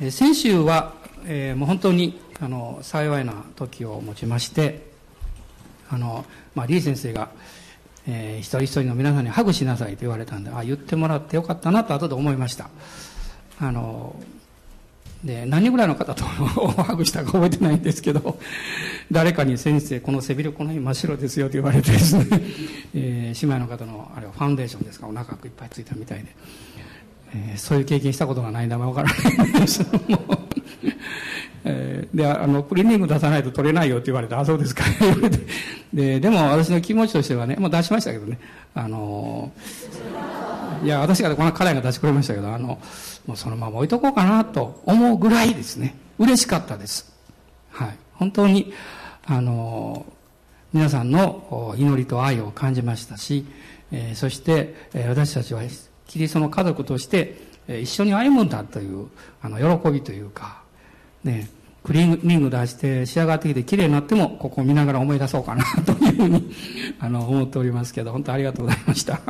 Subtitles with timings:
[0.00, 0.92] え先週は、
[1.26, 4.86] えー、もう本当にあの幸いな時を持ちまして
[5.90, 6.24] あの、
[6.54, 7.30] まあ、李先生が、
[8.06, 12.70] えー、一人一人の皆さんにハグしなさいと言われたんであ言ってもらってよかったなと後で思いました。
[13.60, 14.14] あの
[15.24, 16.22] で何人ぐらいの方と
[16.84, 18.38] ハグしたか覚えてないんですけど
[19.10, 22.26] 誰かに先生この背びれこの辺真っ白ですよと言われてですね、
[22.94, 26.26] えー、姉妹の方のあれはファンデーションですかお腹がいっぱいついたみたいで、
[27.34, 30.48] えー、そういう経験したことがないんだわからないんですけども
[31.70, 34.84] えー、で、あの、クリーニング出さないと取れないよって言われて、あ、そうですか、
[35.92, 38.38] で、 でも私の気持ちとしてはね、もう出しましたけどね、
[38.74, 42.78] あのー、いや、私がこの彼が出してくれましたけど、あの、
[43.26, 47.12] もうそのまま置いとこうかなと思うぐらいですね、嬉しかったです。
[47.70, 47.96] はい。
[48.14, 48.72] 本当に、
[49.26, 50.12] あのー、
[50.72, 53.46] 皆さんの祈りと愛を感じましたし、
[53.90, 55.62] えー、そして、えー、私たちは
[56.08, 57.36] キリストの家族として、
[57.68, 59.06] え、一緒に歩むんだという、
[59.40, 60.62] あの、喜びというか、
[61.22, 61.48] ね、
[61.84, 66.50] クリーニング出して仕上がってきて綺麗になっても、ここを見ながら思い出そうかなというふうに、
[66.98, 69.20] あの、思っておりますけど、本当ありがとうございました。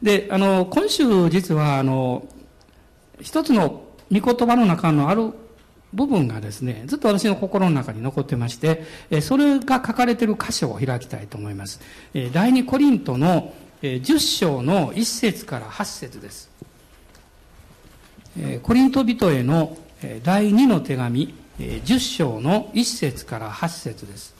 [0.00, 2.24] で、あの、今週実は、あの、
[3.20, 5.32] 一つの御言葉の中のある
[5.92, 8.84] 部分がですね、ずっと私の心の中に残ってまして、
[9.20, 11.80] それが書かれている箇所を開きたいと思います。
[12.32, 16.50] 第二コリントの10章の1節から8節です。
[18.62, 19.76] コリント人への
[20.22, 24.31] 第2の手紙10章の1節から8節です。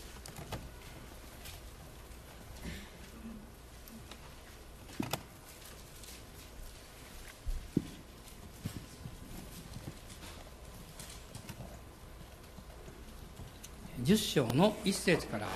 [14.05, 15.47] 10章の1節から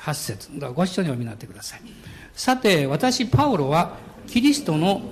[0.00, 1.80] 8節ご一緒にお読みになってください。
[2.34, 5.02] さて、私、パウロは、キリストの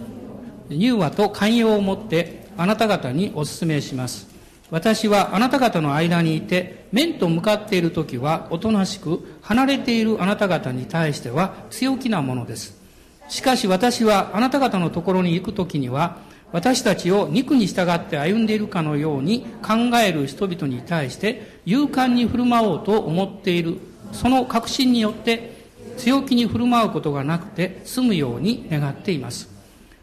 [0.71, 4.29] 柔和と寛容をもってあなた方にお勧めします。
[4.71, 12.77] 私はあなた方の間にいて、面と向かっている時はおとなしく、離れているあなた方に対しては強気なものです。
[13.29, 16.19] しかし私はあなた方のところに行く時には、
[16.55, 23.79] 私たちを肉に従って歩んでいるかのように考える人々に対して勇敢に振る舞おうと思っている。
[24.13, 25.67] その確信によって
[25.97, 29.53] 強気に振る舞うことがなくて済むように願っています。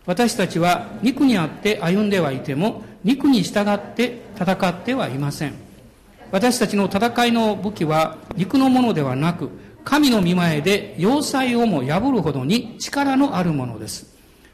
[0.06, 5.54] 私たちは肉にあって歩んではいても肉に従って戦ってはいません
[6.32, 9.50] 私たちの戦いの武器は肉のものではなく
[9.84, 14.11] 神の御前で要塞をも破るほどに力のあるものです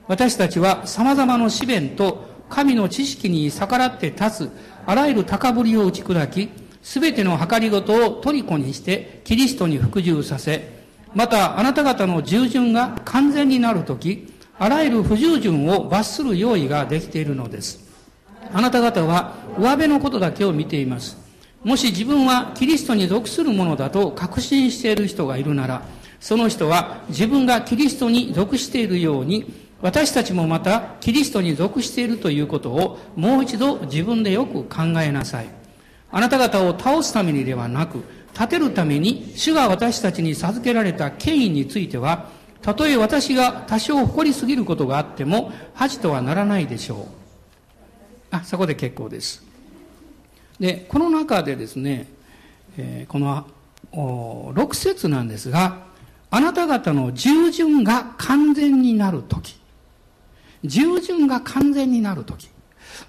[0.07, 4.51] 私たちは様々な試練と神の知識に逆らって立つ
[4.85, 6.49] あらゆる高ぶりを打ち砕き
[6.81, 17.87] すべての計りごとを虜にしてキリストに服従させまたあなた方の従順が完全になるときあらゆる不従順を罰する用意ができているのです。
[18.51, 21.17] あなた方は上辺のことだけを見ています。
[21.63, 25.83] もし自分はキリストに属するものだと確信している人がいるなら、
[26.19, 35.49] その人は自分がキリストに属しているように、私たちもまたキリストに属しているということをもう一度自分でよく考えなさい。
[36.11, 42.29] あなた方を倒すためにではなく、立てるために主が私たちに授けられた権威については、
[42.61, 47.05] たとえ私が多少誇りすぎることがあっても、恥とはならないでしょう。
[48.31, 49.43] あ、そこで結構です。
[50.59, 52.07] で、この中でですね、
[52.77, 53.45] えー、この
[53.93, 55.85] 6節なんですが、
[56.29, 59.57] あなた方の従順が完全になるとき。
[60.63, 62.49] 従順が完全になるとき。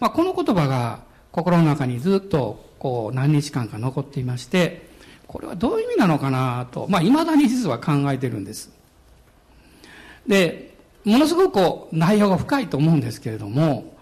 [0.00, 1.00] まあ、この言葉が
[1.32, 4.88] 心の中にずっとこう何日間か残っていまして、
[5.26, 8.70] これはどういう意味なのかなとい、まあ、未だに実は考えてるんです。
[10.26, 13.94] で、ものすごくこう、内容が深いと思うんですけれども、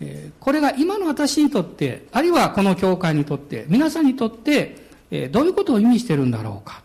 [0.00, 4.76] えー、これが今の私にとって、あるいはこの教会にとって、皆さんにとって、
[5.10, 6.82] えー、どういうことを意味してるんだろうか。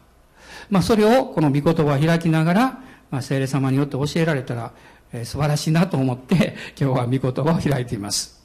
[0.70, 4.72] まあ、それをこの御言葉を開きながら、まあ、聖霊様によって教えられたら、
[5.14, 8.40] えー、素晴らしいなと思って、 今日は御言葉を開いています。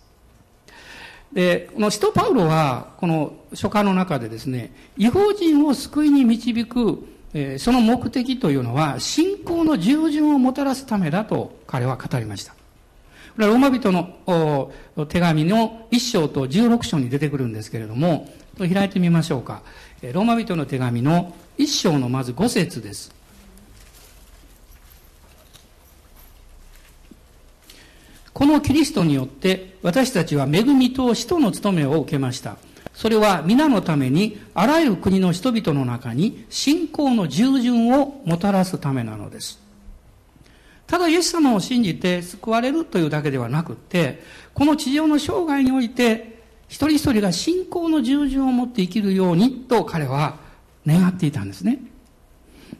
[1.32, 7.06] で、この使徒パウロは、この書簡の中でですね、違法人を救いに導く
[7.58, 12.52] その目的というのは信仰の従順をもたらすためだと彼は語りました。
[12.52, 14.70] これはローマ人の
[15.08, 19.60] 手紙の1章と16章に出てくるんですけれども、開いてみましょうか。
[20.00, 23.15] ローマ人の手紙の1章のまず5節です。
[28.36, 32.58] このキリストによって私たちは恵みと使徒の務めを受けました。
[32.92, 39.58] それは皆のためにあらゆる国の人々の中に信仰の従順をもたらすためなのです。
[40.86, 44.22] ただイエス様を信じて救われるというだけではなくて、
[44.52, 50.36] この地上の生涯において、一人一人が信仰の従順を持って生きるようにと彼は
[50.86, 51.78] 願っていたんですね。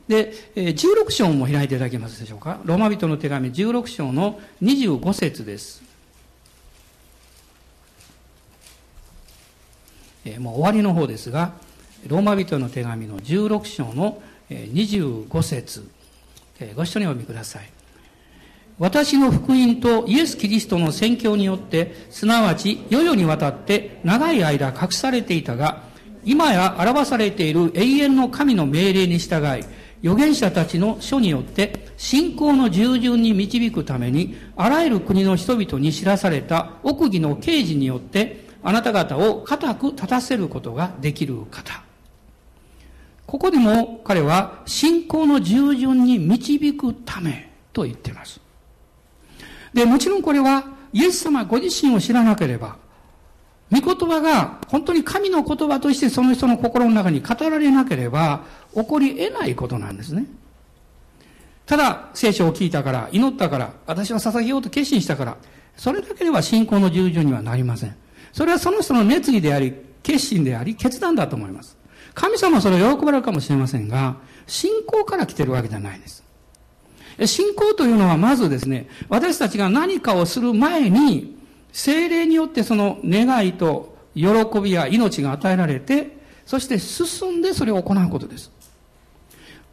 [0.08, 2.60] で、16章も開いていただけますでしょうか？
[2.64, 5.82] ローマ人の手紙16章の25節です。
[10.38, 11.54] もう終わりの方ですが、
[12.06, 14.20] ローマ人の手紙の16章の
[14.50, 15.88] 25節
[16.74, 17.70] ご一緒にお読みください。
[18.78, 25.82] 私の福音とイエス・キリストの宣教によって、すなわち世々にわたって長い間隠されていたが、
[26.24, 29.64] 今や表されている永遠の神の命令に従い、
[30.02, 41.82] 預言者たちの書によって信仰の従順に導くために、あらゆる国の人々に知らされた奥義の啓示によって、あなた方を固く立たせることができる方。
[43.26, 48.40] ここでも彼は信仰の従順に導くためと言っています。
[49.74, 52.76] で、もちろんこれはイエス様ご自身を知らなければ、
[53.72, 60.26] 御言葉が本当に神の言葉としてその人の心の中に語られなければ起こり得ないことなんですね。
[61.66, 65.36] ただ聖書を聞いたから、祈ったから、私は捧げようと決心したから、
[65.76, 67.96] それだけでは信仰の従順にはなりません。
[68.32, 71.76] それはその人の熱意であり、決心であり、決断だと思います。
[72.14, 74.16] 神様はそれを喜ばれるかもしれませんが、
[74.46, 76.22] 信仰から来てるわけじゃないです。
[77.24, 81.35] 信仰というのはまずですね、私たちが何かをする前に、
[81.76, 84.24] 精霊によってその願いと喜
[84.62, 88.50] びや命が与えられて、そして進んでそれを行うことです。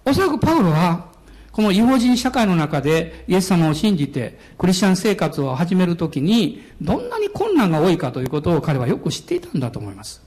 [0.03, 1.07] おそらくパウロは、
[1.53, 10.21] この違法人社会の中でイエス様を信じてクリスチャン生活を始めるときに、どんなに困難が多いかということを彼はよく知っていたんだと思います。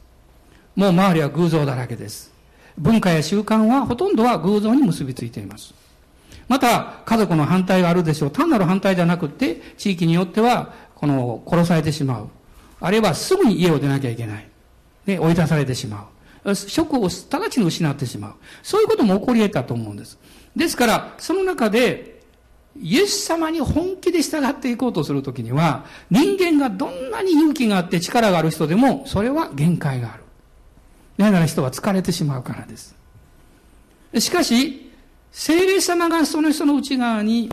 [0.77, 2.33] もう周りは偶像だらけです。
[2.79, 5.75] 文化や習慣はほとんどは偶像に結びついています。
[6.49, 8.31] また、家族の反対があるでしょう。
[8.31, 12.29] 単なる反対じゃなくて、地域によっては、この、殺されてしまう。
[12.81, 14.49] あるいはすぐに家を出なきゃいけない。
[15.07, 16.09] で、追い出されてしま
[16.45, 16.55] う。
[16.55, 18.35] 職を直ちに失ってしまう。
[18.63, 20.19] そういうことも起こり得たと思うんです。
[20.55, 22.17] ですから、その中で、
[22.81, 30.23] イエス様に本気で従っていこうとするときには、人間がどんなに勇気があって力がある人でも、それは限界がある。
[31.17, 32.95] なぜなら人は疲れてしまうからです。
[34.19, 34.93] しかし、
[35.33, 37.51] 聖霊様がその人の内側に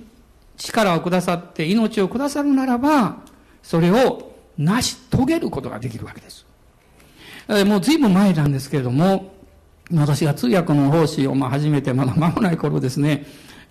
[0.57, 3.18] 力をくださって命をくださるならば、
[3.63, 6.45] それを成し遂げることができるわけです。
[7.65, 9.33] もう随分前なんですけれども、
[9.92, 13.25] 私が通訳の奉仕をまあ始めてまだ間もない頃ですね、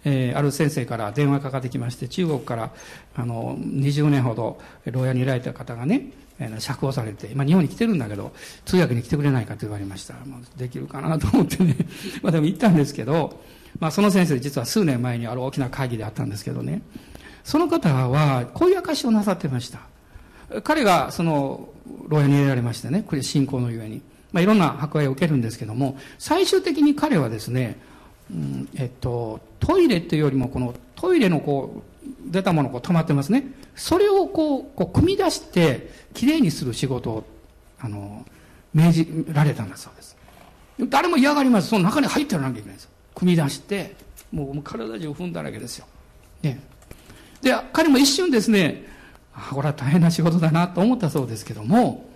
[0.05, 2.71] えー、ある先生から電話かかってきまして、中国から
[3.15, 6.11] あの20年ほど牢屋にいられた方がね、
[6.59, 8.33] 釈放されて、今日本に来てるんだけど、
[8.65, 10.15] 通訳に来てくれないかと言われました。
[10.15, 11.77] もうできるかなと思ってね、
[12.23, 13.41] まあでも行ったんですけど、
[13.79, 16.83] まあその先生実は数年前にある大きな会議であったんですけどね、
[17.45, 19.81] その方はこういう証をなさってました。
[20.63, 21.69] 彼がその
[22.09, 24.03] 牢屋に入れられましてね、これ信仰のゆえに。
[24.33, 27.79] まあいろんな迫害を受けるんですけども、最終的に彼はですね、
[28.31, 33.45] うん、えっと、トイレっていうよりもこのトイレのこう、出たものこう止まってますね。
[33.75, 37.25] それをこう、こう組み出して、きれいにする仕事を、
[37.79, 38.25] あの、
[38.73, 40.17] 命じられたんだそうです。
[40.89, 41.69] 誰も嫌がります。
[41.69, 42.89] その中に入ってやらなきゃいけないんです。
[43.15, 43.95] 組み出して、
[44.31, 45.87] もう体中踏んだらけですよ。
[46.43, 46.61] ね。
[47.43, 48.87] で、彼も一瞬ですね、
[49.35, 52.09] あ、これは大変な仕事だなと思ったそうですけども、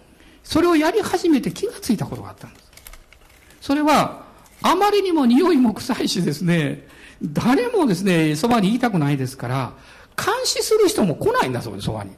[0.45, 2.71] それをやり始めて気がついたことがあったんです。
[3.61, 4.25] それは、
[4.63, 6.87] あまりにも匂いも臭いしですね、
[7.23, 9.73] 誰もですね、そばに言いたくないですから、
[10.17, 12.13] 監視する人も来ないんだそうです、そばに。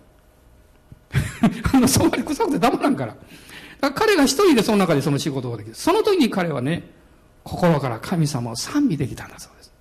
[1.89, 3.13] そばに臭くてダメなんから。
[3.13, 3.19] か
[3.81, 5.75] ら彼が一人でその中でその仕事ができる。
[5.75, 6.91] その時に彼はね、
[7.45, 9.73] 心から神様を賛美できたんだそうです。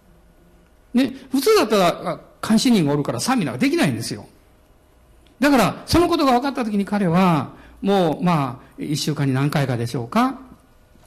[0.94, 4.28] ね、普通だったら監視人がおるから賛美なんかできないんですよ。
[5.40, 7.52] だから、そのことが分かった時に彼は、
[7.82, 10.40] もう、まあ、一週間に何回かでしょうか、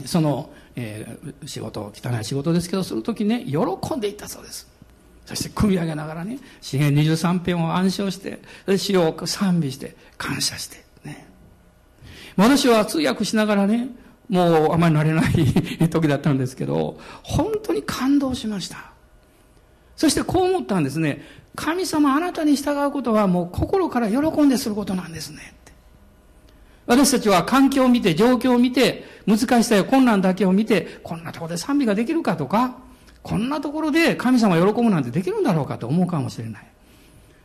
[0.07, 4.69] その、えー、仕事、汚い仕事ですけど、するときね、喜んでいたそうです。
[5.27, 8.41] そして組み上げながらね、詩篇23編を暗唱して、
[8.77, 11.27] 詩を賛美して、感謝して、ね。
[12.37, 13.89] 私は通訳しながらね、
[14.29, 18.93] もうあまり慣れない 時だったんですけど、本当に感動しました。
[20.01, 21.21] そしてこう思ったんですね。
[21.55, 25.53] 神様あなたに従うことはもう心から喜んですることなんですね。
[26.87, 32.79] 私たちは環境を見て、状況を見て、難しさや困難だけを見て、こんなところで賛美ができるかとか、
[33.23, 36.67] こんなところで神様喜ぶなんてできるんだろうかと思うかもしれない。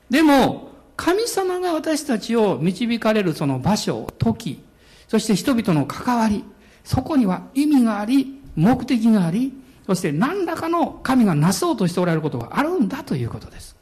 [0.10, 4.64] でも、神様が私たちを導かれるその場所、時、
[5.10, 6.46] そして人々の関わり、
[6.86, 9.52] そこには意味があり、目的があり、
[9.86, 13.76] そして何らかの神がなそうとしておられることがあるんだということです。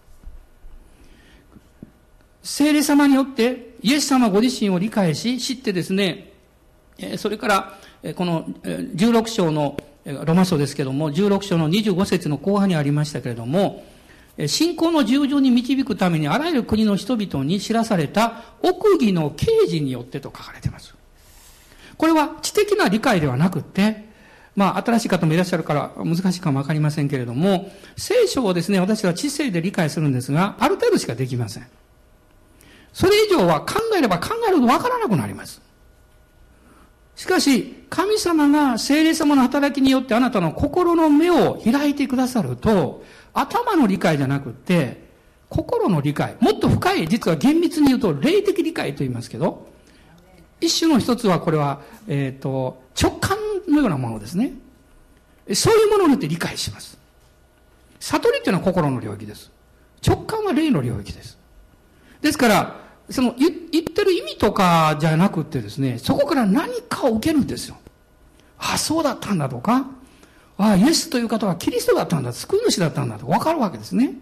[2.43, 6.33] 聖霊様によってイエス様ご自身を理解し、知ってですね、
[7.17, 13.85] それから、この16章の、ロマ書ですけども、16章の25節の後半にありましたけれども、
[14.47, 20.93] 信仰の従順に導くためにあらゆる国の人々に知らされた奥義の啓示によってと書かれています。
[21.95, 24.11] これは知的な理解ではなくて、
[24.55, 31.67] まあ、新しい方もいらっしゃるから難しいかもわかりませんけれども、聖書をですね、私は知性で理解するんですが、ある程度しかできません。
[32.93, 35.61] それ以上は考えれば考えるほどわからなくなります。
[37.15, 45.03] しかし、神様が聖霊様の働きによってあなたの心の目を開いてくださると、頭の理解じゃなくて、
[45.49, 49.67] 心の理解、もっと深い、実は厳密に言うと霊的理解と言いますけど、
[50.59, 53.32] 一種の一つはこれは、えっ、ー、と、直感
[53.67, 54.53] のようなものですね。
[55.53, 56.97] そういうものによって理解します。
[57.99, 59.51] 悟りっていうのは心の領域です。
[60.05, 61.37] 直感は霊の領域です。
[62.21, 67.77] ですから、その言ってる意味とかじゃなくてですね、そこから何かを受けるんですよ。
[68.57, 69.87] あ、そうだったんだとか、
[70.57, 74.15] ああ、イエスという方はキリストだったんだ、救い主だったんだとわかるわけですね。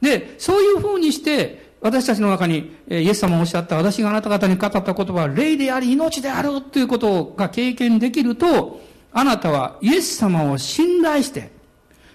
[0.00, 8.80] で、そういうふうにして、私たちの中に、イエス様おっしゃった、私があなた方に語った言葉は、霊であり命であるということが経験できると、
[9.12, 11.50] あなたはイエス様を信頼して、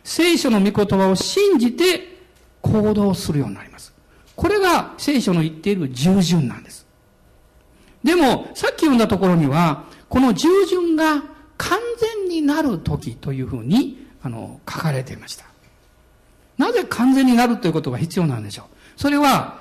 [0.04, 2.18] 聖書の御言葉を信じて
[2.64, 3.94] 行動するようになります。
[4.36, 6.88] これが聖書の言っている従順なんです。
[8.04, 11.22] でも、さっき読んだところには、この従順が
[11.60, 11.78] 完
[12.26, 15.46] 全になる時というふうに、あの、書かれていました。
[16.58, 18.79] なぜ完全になるということが必要なんでしょう？
[19.00, 19.60] それは、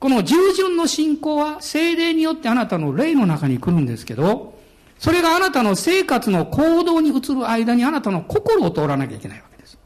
[0.00, 4.58] この従順の信仰は精霊によってあなたの霊の中に来るんですけど、
[4.98, 9.78] それがあなたの生活の行動に移る間にあなたの心を通らなきゃいけないわけです。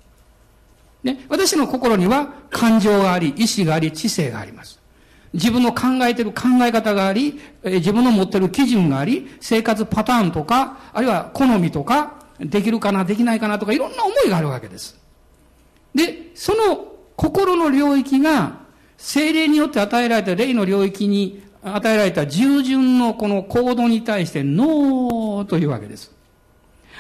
[1.04, 4.80] ね、私の心には感情があり、意志があり、知性があります。
[5.34, 14.98] 自分の考えてる考え方があり、自分の持ってる基準があり、生活パターンとか、あるいは好みとか、できるかな、できないかなとか、いろんな思いがあるわけです。
[15.94, 18.64] で、その心の領域が
[18.98, 26.16] 精霊によって与えられた霊の領域に与えられた従順のこの行動に対してノーというわけです。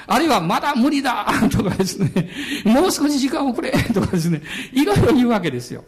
[0.08, 2.30] あるいはまだ無理だ とかですね、
[2.64, 5.84] もう少し時間をくれ とかですね、いろいろ言うわけですよ。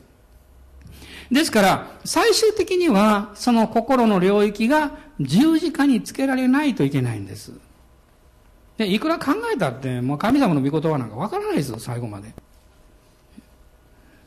[1.31, 7.53] ですから、最終的にはその心の領域が十字架につけられないといけないんです。
[8.77, 12.33] で、いくら考えたって、もう神様の御言葉なんかわからないですよ、最後まで。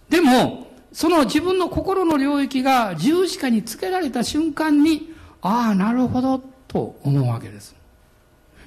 [0.10, 7.76] でも、その自分の心の領域が十字架につけられた瞬間に、ああ、なるほど、と思うわけです。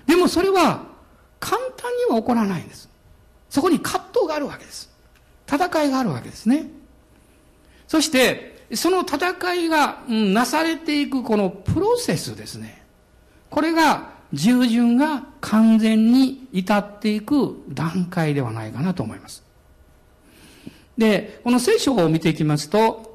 [0.07, 0.85] でもそれは
[1.41, 2.89] 簡単には起こらないんです。
[3.51, 4.91] そこに葛藤があるわけです。
[5.47, 6.71] 戦いがあるわけですね。
[7.87, 12.83] そして、その戦いが、なされていくこのプロセスですね。
[13.51, 19.44] これが従順が完全に至っていく段階ではないかなと思います。
[20.97, 23.15] で、この聖書を見ていきますと、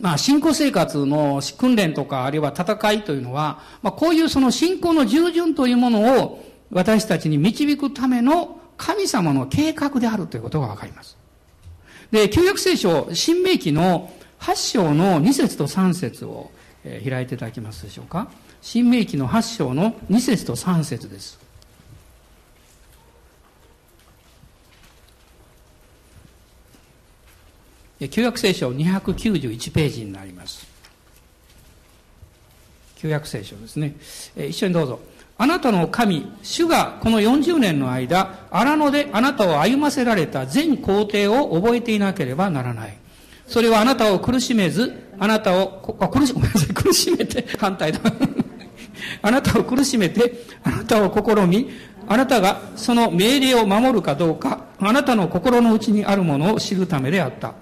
[0.00, 11.16] まあ、信仰生活の訓練とか、あるいは戦いというのは、まあ、こういうその信仰の従順というものを私たちに導くための神様の計画であるということがわかります。
[12.10, 16.50] で、旧約聖書、新明記の8章の2節と3節を
[16.84, 18.30] 開いていただけますでしょうか。
[18.62, 21.47] 新明記の8章の2節と3節です。
[28.06, 30.66] 旧約聖書291ページになります。
[32.96, 33.96] 旧約聖書ですね。
[34.36, 35.00] 一緒にどうぞ。
[35.40, 42.96] あなたの神、主がこの40年の間、荒野であなたを歩ませられた全工程を覚えていなければならない。
[43.46, 48.00] それはあなたを苦しめず、あなたを、あ苦し、 ごめんなさい、苦しめて、反対だ。
[49.22, 51.70] あなたを苦しめて、あなたを試み、
[52.08, 57.54] あなたがその命令を守るかどうか、あなたの心の内にあるものを知るためであった。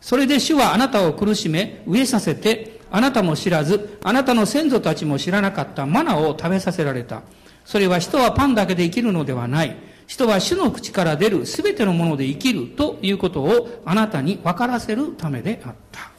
[0.00, 7.22] それで主はあなたを苦しめ、飢えさせて、あなたも知らず、あなたの先祖たちも知らなかったマナを食べさせられた。
[7.64, 9.76] それは人はパンだけで生きるのではない。
[10.06, 16.10] 人は主の口から出るすべてのもので生きるということをあなたに分からせるためであった。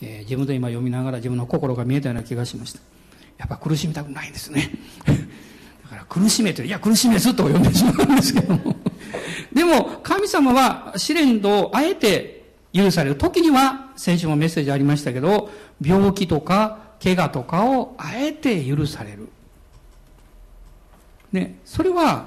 [0.00, 2.80] えー、自分で今読みながら自分の心が見えたような気がしました。
[3.36, 4.72] やっぱ苦しみたくないんですね。
[5.84, 8.74] だから苦しめて、いや苦しめずと読んでしまうんですけども。
[9.52, 12.37] でも神様は試練をあえて
[12.72, 13.16] 許される。
[13.16, 19.28] 時には、先週もメッセージありましたけど、病気とか、怪我とかをあえて許される。
[21.32, 22.26] ね、それは、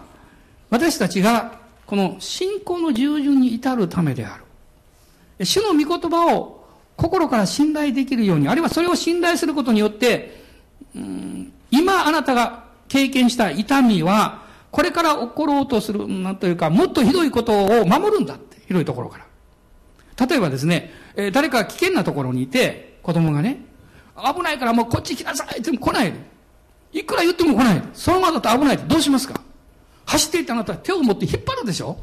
[0.70, 5.46] 私たちが、この信仰の従順に至るためである。
[5.46, 10.42] 主の御言葉を心から信頼できるように、あるいはそれを信頼することによって、
[10.96, 19.26] うん、今あなたが経験した痛みは、これから起ころうとする、なんというか、もっとひどいことを守るんだって、ひどいところから。
[20.28, 23.66] 例えばですね、えー、誰か危険なところにいて、子供がね、
[24.16, 26.14] 危ないからもうこっち来なさいって言っても来ない。
[26.94, 27.84] いくら言っても来ない。
[27.94, 29.42] そのままだと危ないってどうしますか？
[30.06, 31.98] 走っていったあなたは手を持って引っ張るでしょ？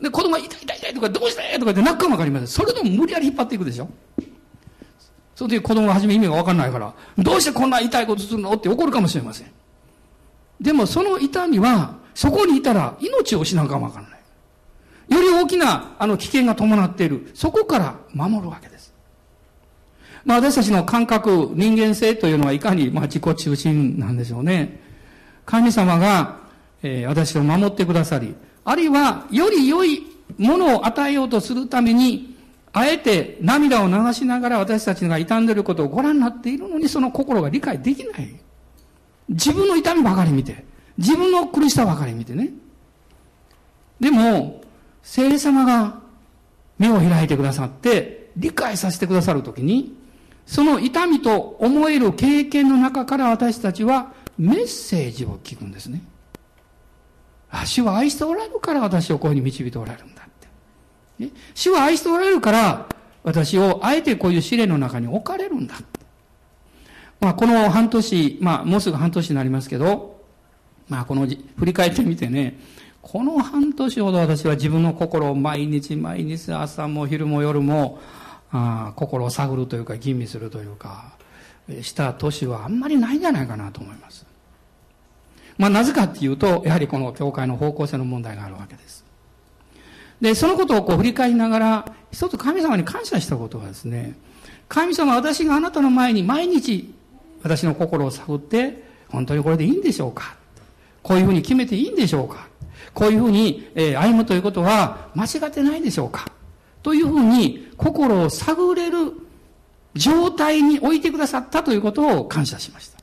[0.00, 2.48] で、子供が痛い痛い痛いとか、どうしたとかって泣くかもわかりません。
[2.48, 3.88] それでも無理やり引っ張っていくでしょ？
[5.34, 8.52] その時子供が初め意味がわかんないから、どうしてこんな痛いことするの？
[8.52, 9.50] って怒るかもしれません。
[10.60, 14.21] でもその痛みは、そこにいたら命を失うかもわかんない。
[15.08, 17.30] より大きな、あの、危険が伴っている。
[17.34, 18.92] そこから守るわけです。
[20.24, 24.80] まあ私たちの感覚、人間性というのはいかに、まあ自己中心なんでしょうね。
[25.44, 26.38] 神様が、
[26.82, 30.02] えー、私を守ってくださり、あるいは、より良い
[30.38, 32.36] ものを与えようとするために、
[32.72, 38.34] あえて涙を流しながら私たちが傷んでいることをご覧になっているのに、その心が理解できない。
[39.28, 40.64] 自分の痛みばかり見て、
[40.96, 42.50] 自分の苦しさばかり見てね。
[44.00, 44.61] でも、
[45.02, 46.00] 聖霊様が
[46.78, 49.96] 目を開いてくださって、理解させてくださるときに、
[50.46, 56.02] その痛みと思える経験の中から私たちはメッセージを聞くんですね。
[57.64, 60.24] 主は愛しておられるから私をこういうふうに導いておられるんだっ
[61.18, 61.24] て。
[61.24, 62.86] ね、主は愛しておられるから
[63.22, 66.00] 私をあえてこういう試練の中に置かれるんだって。
[67.20, 70.20] まあ、この半年、まあ、もうすぐ半年になりますけど、
[70.88, 72.58] まあ、この振り返ってみてね、
[73.02, 78.00] この半年ほど私は自分の心を毎日毎日朝も昼も夜も、
[78.52, 81.16] あ心を探るというか吟味するというか、
[81.82, 84.24] した年はあんまりないんじゃないかなと思います。
[85.58, 89.04] まあ、なぜかっていうと、やはりこの教会の方向性の問題があるわけです。
[90.20, 94.16] で、そのことをこう振り返りながら、一つ神様に感謝したことはですね、
[94.68, 96.94] 神様私があなたの前に毎日
[97.42, 100.36] 私の心を探って、本当にこれでいいんでしょうか？
[101.02, 102.48] こういうふうに決めていいんでしょうか？
[102.94, 106.26] こういうふうに、え歩むということは間違ってないでしょうか？
[106.82, 109.12] というふうに心を探れる
[109.94, 112.98] 状態に置いてくださったということを感謝しました。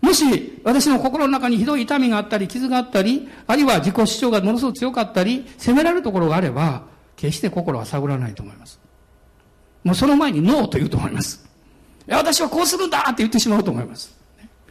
[0.00, 6.84] もし私の心の中にひどい痛みがあったり、傷があったり、あるいは自己主張がものすごく強かったり、責められるところがあれば、
[7.16, 8.78] 決して心は探らないと思います。
[9.84, 11.44] もうその前にノーと言うと思います。
[12.08, 14.14] 私はこうするんだって言ってしまうと思います。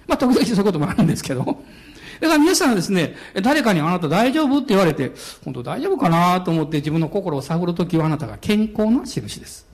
[0.07, 1.63] まあ、時々そういうこともあるんですけど。
[2.19, 5.11] だから皆さんはですね、誰かにあなた大丈夫って言われて、
[5.43, 9.65] 本当大丈夫かなと思って自分の心を探るときはあなたが健康な印です。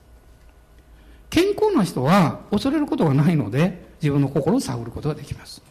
[1.30, 5.62] 健康な人は恐れることがないので、自分の心を探ることができます。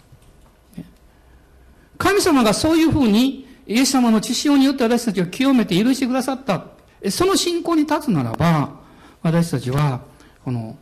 [1.98, 6.66] 神様がそういうふうに、イエス様の知識によって私たちを清めて許してくださった。
[7.10, 8.72] その信仰に立つならば、
[9.22, 10.02] 私たちは、
[10.44, 10.76] この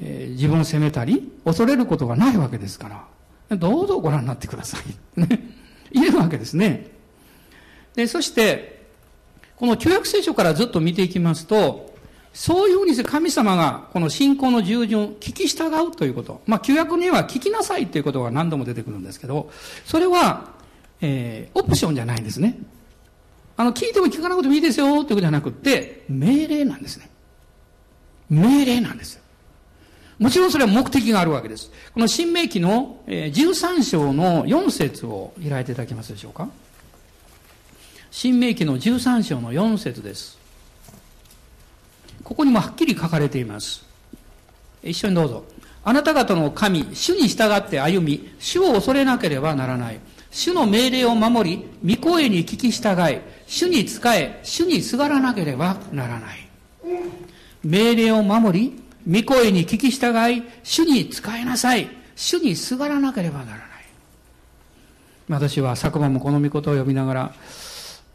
[0.00, 3.04] えー、自分を責めたり、恐れることがないわけですから、
[3.56, 4.78] どうぞご覧になってくださ
[5.16, 5.20] い。
[5.20, 5.28] ね。
[5.92, 6.90] 言えるわけですね。
[7.94, 8.86] で、そして、
[9.56, 11.92] この旧約聖書からずっと見ていきますと、
[12.32, 16.40] そういうふうにして神様がこの信仰の従順、聞き従うということ。
[16.46, 19.50] まあ、旧約には聞きなさいということが何度も出てくるんですけど、
[19.84, 20.52] それは、
[21.00, 22.58] えー、オプションじゃないんですね。
[23.56, 27.10] あの、聞いても聞かなくてもいいですよということじゃなくて、命令なんですね。
[28.30, 29.21] 命令なんです。
[30.22, 31.72] もちろんそれは目的があるわけです。
[31.92, 36.48] この新明記の13章の4節を開いていただけますでしょうか。
[38.12, 40.38] 新明記の13章の4節です。
[42.22, 43.84] ここにもはっきり書かれています。
[44.84, 45.44] 一緒にどうぞ。
[45.82, 49.98] あなた方の神、主に従って歩み、主を恐れなければならない。
[50.30, 51.50] 主の命令を守
[51.82, 56.48] り、御声に聞き従い、主に仕え、主にすがらなければならない。
[57.64, 61.88] 命令を守り、御声に聞き従い、主に仕えなさい。
[62.14, 63.68] 主にすがらなければならない。
[65.28, 67.34] 私は昨晩もこの御事を読みながら、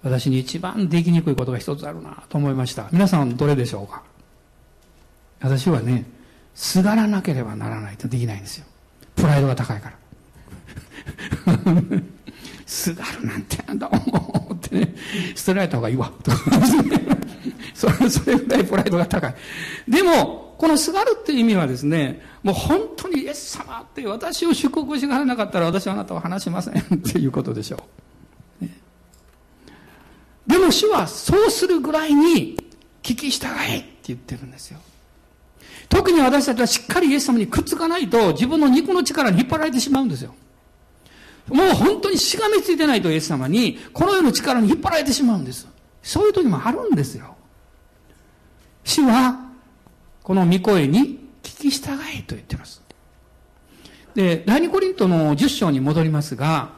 [0.03, 2.87] 私に一番できにくいことが一つあるなと思いました。
[2.91, 4.03] 皆さんどれでしょうか？
[5.41, 6.05] 私はね、
[6.55, 8.65] すがらなければならないとできないんですよ。
[9.15, 9.97] プライドが高いから。
[12.65, 14.95] すがるなんてなんだ思ってね、
[15.35, 16.11] 捨てられた方がいいわ。
[16.23, 16.37] とか
[17.73, 19.35] それ、それぐらいプライドが高い。
[19.87, 27.83] でも、このすがるっていう意味はですね、もう本当にイエス様って私を祝福してくれなかったら私はあなたは話しませんっていうことでしょ
[28.61, 28.65] う。
[28.65, 28.75] ね、
[30.47, 32.57] でも主はそうするぐらいに
[33.03, 34.79] 聞き従えって言ってるんですよ。
[35.89, 40.33] 特に私たちはしっかりイエス様にくっつかないと自分の肉の力に引っ張られてしまうんですよ。
[41.49, 45.67] もう本当にしがみついてないとイエス様にこの世の力に引っ張られてしまうんです。
[46.01, 47.35] そういう時もあるんですよ。
[48.83, 49.46] 主は
[50.27, 52.81] この御声に聞き従えと言っています。
[54.13, 56.71] で、第二コリントの10章に戻りますが、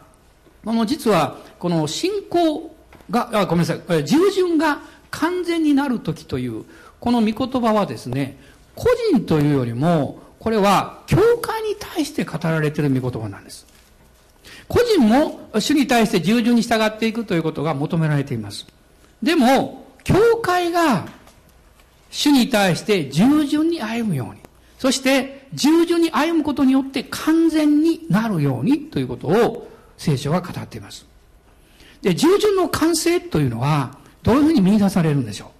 [0.64, 2.76] この実は、この信仰
[3.10, 6.64] が、あ、ごめんなさい、従順が完全になる時という、
[7.00, 8.38] この御言葉はですね、
[8.76, 13.66] 個人というよりも、これは教会に対して語られている御言葉なんです。
[14.68, 18.68] 個人も主に対して従順に従っていくということが求められています。
[19.24, 21.08] でも、教会が
[22.10, 24.42] 主に対して従順に歩むように、
[24.78, 31.06] そして従順に歩むことによって完全になるようにということを聖書は語っています。
[32.02, 35.52] で、従順の完成というのはどういうふうに見出されるんでしょ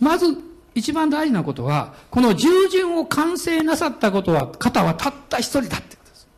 [0.00, 0.04] う？
[0.04, 0.26] まず
[0.74, 6.28] 一番大事なことは、この従順を完成なさったことは、方はたった一人だってことです。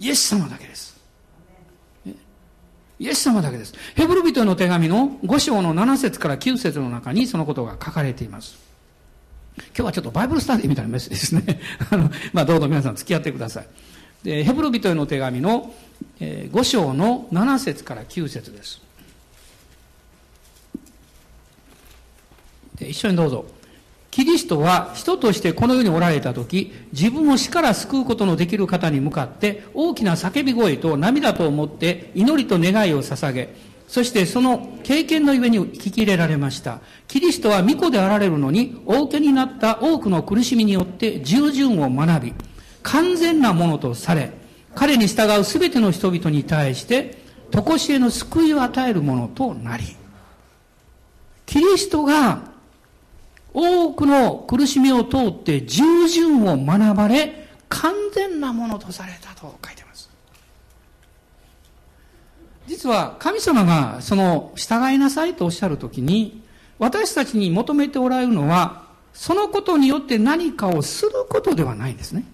[0.00, 0.97] イエス様だけです。
[2.98, 3.74] イエス様だけです。
[3.94, 8.58] ヘブル人の手紙の5章の7節から9節の中にそのことが書かれています。
[9.58, 11.60] 今日はちょっとバイブルスタディみたいなメッセージですね。
[11.90, 13.66] あの、まあ、どうぞ皆さん付き合ってください。
[14.22, 15.72] で、ヘブル人への手紙の
[16.20, 18.80] 5章の7節から9節です。
[22.76, 23.46] で一緒にどうぞ。
[24.18, 33.54] キリストは人としてこの世におられた時、自分を死から救うことのできる方に向かって大きな叫び声と涙と思って祈りと願いを捧げ、
[33.86, 36.80] そしてその経験のゆえに聞き入れられました。
[37.06, 42.34] キリストは巫女であられるのに、大受けになった多くの苦しみによって従順を学び、
[42.82, 44.32] 完全なものとされ、
[44.74, 49.84] 彼に従うすべての人々に対して、常しえの救いを与えるものとなり、
[51.46, 52.47] キリストが
[53.54, 60.10] 多くの苦しみを通って従順を学ばれ、完全なものとされたと書いてます。
[62.66, 66.42] 実は神様がその従いなさいとおっしゃるときに、
[66.78, 72.24] 私たちに求めておられるのは、そのことによって何かをすることではないんですね。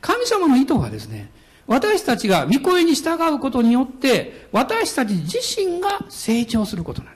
[0.00, 1.30] 神様の意図はですね、
[1.66, 7.15] 私たちが御声に従うことによって、私たち自身が成長することなん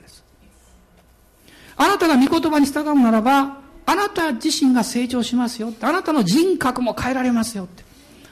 [1.81, 5.87] あなたが御言葉に従うならば、あなた自身が成長しますよって。
[5.87, 7.83] あなたの人格も変えられますよって。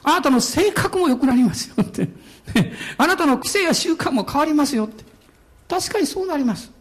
[0.03, 2.09] あなたの性格も良くなりますよって。
[2.99, 5.03] あなたの癖や習慣も変わりますよって。
[5.67, 6.71] 確かにそうなります。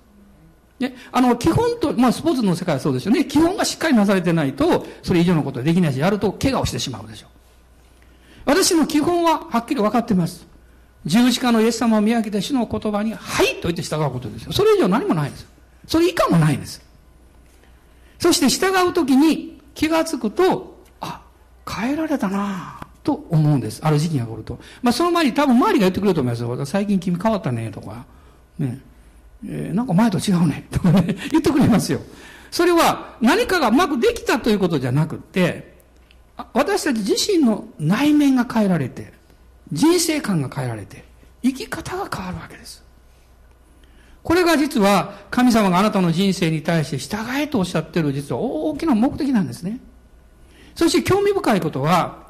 [0.79, 3.25] ね、あの、基本と、まあ、スポーツの世界はそうですよね。
[3.25, 7.31] 基本がしっかりなされてないと、それ以上のことはできないし、やると怪我をしてしまうでしょう。
[8.45, 10.47] 私の基本ははっきり分かってます。
[11.07, 14.53] 十字架のイエス様を見上げて主の言葉に、はいと言って従うことですよ。
[14.53, 15.58] それ以上何もないです。
[15.89, 16.81] それ以下もないんです。
[18.21, 21.23] そして従うときに気がつくと、あ、
[21.69, 23.81] 変えられたなと思うんです。
[23.83, 24.61] ある時期が来ると。
[24.83, 26.67] まあその前に多分周りが言ってくれると思いますよ。
[26.67, 28.05] 最近君変わったねとか、
[28.59, 28.79] ね、
[29.47, 32.01] えー、なんか前と違うねとかね、 言ってくれますよ。
[32.51, 35.79] それは何かがうまくできたということじゃなくて、
[36.53, 39.13] 私たち自身の内面が変えられて、
[39.73, 41.05] 人生観が変えられて、
[41.43, 42.85] 生き方が変わるわけです。
[44.23, 49.81] これが実は神様があなたの人生に対して従えとおっしゃってる実は大きな目的なんですね。
[50.75, 52.29] そして興味深いことは、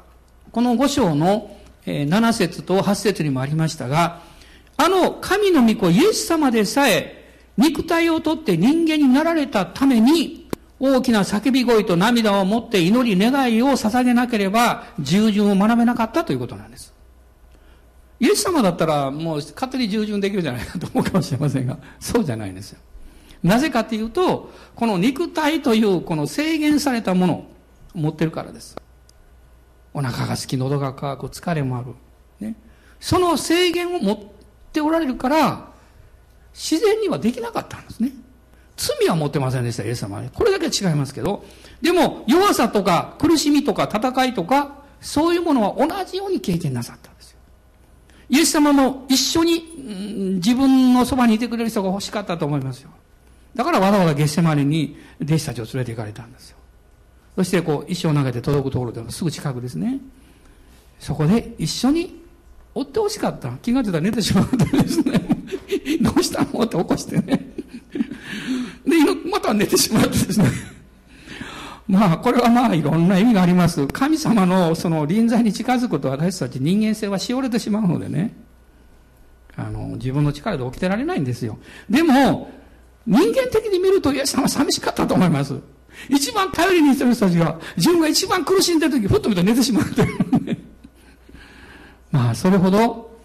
[0.51, 4.21] この5章の7節と8節にもありましたが、
[4.77, 7.19] あの神の御子イエス様でさえ
[7.57, 10.49] 肉体をとって人間になられたために
[10.79, 16.93] 大きな叫び声と涙を持って祈り願いを捧げなければ従順を学べなかったということなんです。
[18.19, 22.79] イエス様だったらもう勝手に従順できるじゃないかと思うかもしれませんが、そうじゃないんですよ。
[23.43, 27.45] なぜかっていうと、この肉体というこの制限されたものを
[27.93, 28.75] 持ってるからです。
[29.93, 31.95] お腹が好き、喉が渇く、疲れもある。
[32.39, 32.55] ね。
[32.99, 34.17] その制限を持っ
[34.73, 35.69] ておられるから、
[36.53, 38.11] 自然にはできなかったんですね。
[38.75, 40.23] 罪は持ってませんでした、イエス様は。
[40.33, 41.45] これだけは違いますけど、
[41.81, 47.09] でも弱さとか苦しみとか戦いとか、そういうものは同じように経験なさった。
[48.29, 52.91] イエス様も一緒に、自分のそばにいてくれる人が欲しかったと思いますよ。
[53.55, 56.57] だからわざわざゲッセマリに弟子たちを連れて行かれたんですよ。
[57.35, 59.99] そしてこう、石を投げて届くところでもすぐ近くですね。
[60.99, 62.21] そこで一緒に
[62.75, 63.49] 追ってほしかった。
[63.61, 65.19] 気がついたら寝てしまうとですね。
[66.01, 66.61] どうしたの？
[66.61, 67.23] って起こしてね。
[68.85, 68.95] で、
[69.31, 70.78] また寝てしまってですね。
[71.89, 73.87] まあ、これはまあ、いろんな意味があります。
[73.87, 78.35] 神様のその臨在に近づくと私たち人間性はしおれてしまうのでね。
[79.55, 81.57] あの、自分の力で起きてられないんですよ。
[81.89, 82.51] でも、
[83.07, 85.59] 人間的に見るとイエス様は寂しかったと思います。
[86.09, 90.57] 一番頼りにしてる人たちが、自分が一番苦しんでる時、ふっと見て寝てしまうという、
[92.11, 93.17] まあ、それほど、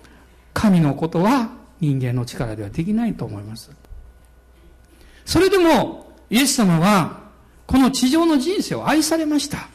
[0.55, 1.51] 神のことは
[1.81, 3.71] 人間の力ではできないと思います。
[5.27, 7.24] それでも、イエス様は、
[7.67, 9.69] この地上の人生を愛されました。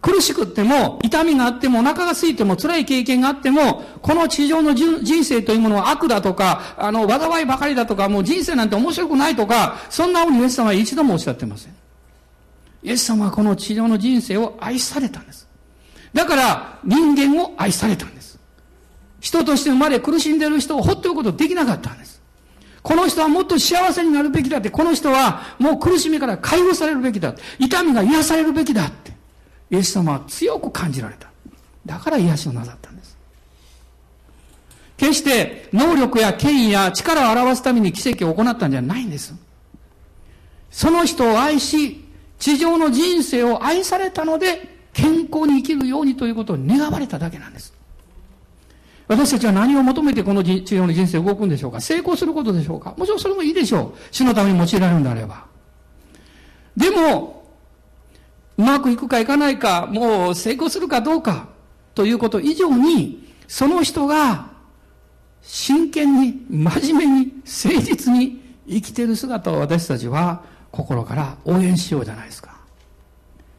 [0.00, 11.74] 苦しくっても、痛みがあっても、お腹が空いても、辛い経験があっても、この地上の人生というものは悪だとか、あの、災いばかりだとか、もう人生なんて面白くないとか、そんなふうにイエス様は一度もおっしゃってません。
[12.84, 15.48] イエス様はこの地上の人生を愛されたんです。
[16.14, 18.38] だから、人間を愛されたんです。
[19.20, 22.15] 人として生まれ苦しんでいる人を放っておくことできなかったんです。
[22.86, 27.34] この人はもっと幸せになるべきだって、この人はもう苦しみから解放されるべきだ。
[27.58, 29.10] 痛みが癒されるべきだって。
[29.72, 31.28] イエス様は強く感じられた。
[31.84, 33.18] だから癒しをなさったんです。
[34.96, 39.34] 決して能力や権威や力を表すために奇跡を行ったんじゃないんです。
[40.70, 42.04] その人を愛し、
[42.38, 47.75] 地上の人生を愛されたので、健康に生きるようにということを願われただけなんです。
[49.08, 51.80] 私たちは何を求めてこの地上の人生を動くんでしょうか？
[51.80, 52.94] 成功することでしょうか？
[52.96, 53.98] もちろんそれもいいでしょう。
[54.10, 55.46] 主のために用いられるんであれば。
[56.76, 57.46] でも、
[58.58, 61.48] うまくいくかいかないか、もう成功するかどうか、
[61.94, 64.50] ということ以上に、その人が、
[65.40, 70.42] 真剣に、真面目に、誠実に生きてる姿を私たちは
[70.72, 72.56] 心から応援しようじゃないですか。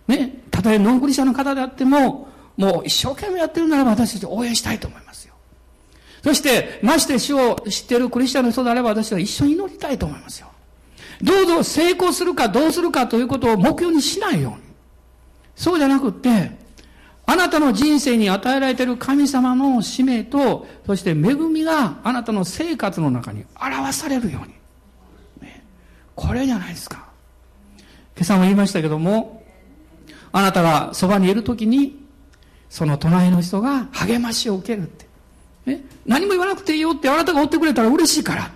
[0.08, 5.27] ね、たとえノンクリスチャの方であっても、もう一生懸命やってるならば私たち応援したいと思います。
[6.24, 10.48] そして、まして主を知っているクリスチャンの人であれば私は一緒に祈りたいと思いますよ。
[11.22, 14.58] どうぞ成功するかどうするかということを目標にしないように。
[15.56, 16.52] そうじゃなくって、
[17.26, 24.54] あなたの人生に与えられている神様の使命と、そして恵みがあなたの生活の中に表されるように。
[25.42, 25.64] ね、
[26.16, 27.08] これじゃないですか。
[28.16, 29.44] 今朝も言いましたけども、
[30.32, 32.06] あなたがそばにいるときに、
[32.70, 35.07] その隣の人が励ましを受けるって。
[35.68, 38.50] ね、何も言わなくていいよってあなたが追ってくれたら嬉しいから。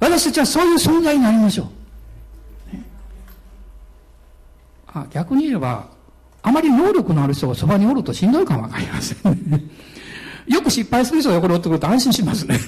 [0.00, 1.68] 私たちはそういう存在になりましょ
[2.72, 2.76] う。
[2.76, 2.82] ね、
[4.86, 5.86] あ逆に言えば、
[6.42, 9.62] あまり能力のある人がそばにおるとしんどいかもわかりません、ね。
[10.48, 12.58] よく失敗する人が横におってくると安心しますね。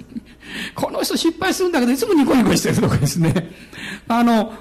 [0.76, 3.50] この人失敗するんだけど、いつもニコニコしてるとかですね。
[4.06, 4.52] あの、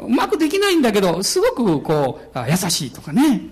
[0.00, 3.42] うまくできないんだけど、すごくこう、優しいとかね。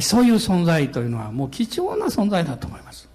[0.00, 3.07] そういう存在というのはもう貴重な存在だと思います。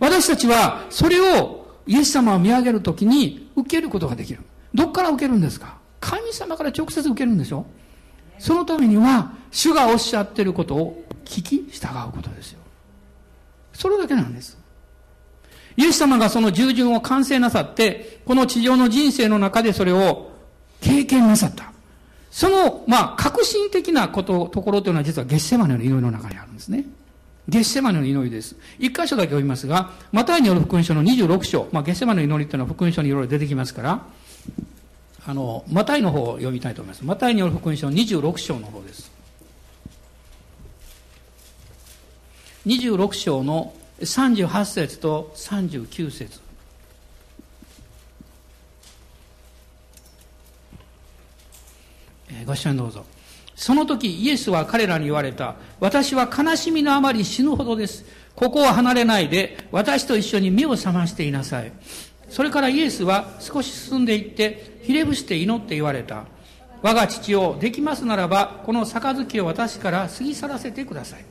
[0.00, 4.40] 私たちはそれをイエス様を見上げるときに受けることができる。
[4.74, 5.78] どっから受けるんですか？
[6.00, 7.66] 神様から直接受けるんでしょ？
[8.38, 12.60] そのためには、主がおっしゃってることを聞き従うことですよ。
[13.72, 14.58] それだけなんです。
[15.76, 20.32] イエス様がその従順を完成なさって、この地上の人生の中でそれを
[20.80, 21.72] 経験なさった。
[22.30, 26.84] その、まあ、革新的なこと、ところというのは実はゲッセマネの祈りの中にあるんですね。
[27.48, 28.56] ゲッセマネの祈りです。
[28.78, 34.02] 一箇所だけ読みますが、マタイによる福音書の26章、まあ、ゲッセマネの祈りというのは福音書にいろいろ出てきますから、
[35.26, 37.04] あの、マタイの方を読みたいと思います。
[37.04, 39.10] マタイによる福音書の26章の方です。
[42.66, 46.40] 26章の38節と39節
[52.44, 53.04] ご視聴どうぞ。
[53.56, 55.56] その時イエスは彼らに言われた。
[55.80, 58.04] 私は悲しみのあまり死ぬほどです。
[58.36, 61.72] ここを離れないで、私と一緒に目を覚ましていなさい。
[62.28, 66.24] それからイエスは少し進んでいって、ひれ伏して祈って言われた。
[66.82, 71.24] 我が父をできますならば、この杯を私から過ぎ去らせてください。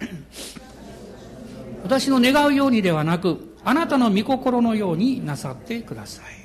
[1.83, 6.44] 私の願うようにではなく、あなたの御心のようになさってください。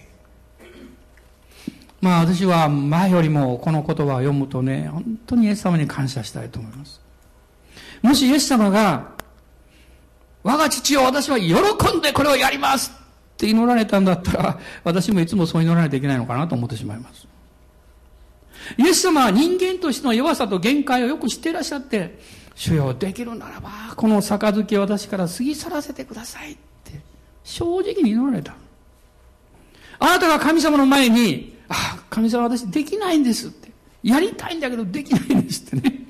[2.01, 7.01] まあ私は前よりもこの言葉を読むとね、本当にイエス様に感謝したいと思います。
[8.03, 9.11] もしイエス様が、
[10.43, 11.55] 我が父を私は喜
[11.97, 12.93] んでこれをやります
[13.35, 17.27] って祈られたんだったら、私もいつもそう祈らないといけないのかなと思ってしまいます。
[18.79, 22.19] イエス様は人間としての弱さと限界をよく知っていらっしゃって、
[22.55, 27.01] 主よできるならば、この杯を私から過ぎ去らせてくださいって、
[27.45, 28.55] 正直に祈られた。
[29.99, 33.71] あなたが神様の前に、あ、神様私できないんですって。
[34.03, 36.07] やりたいんだけどできないんですってね。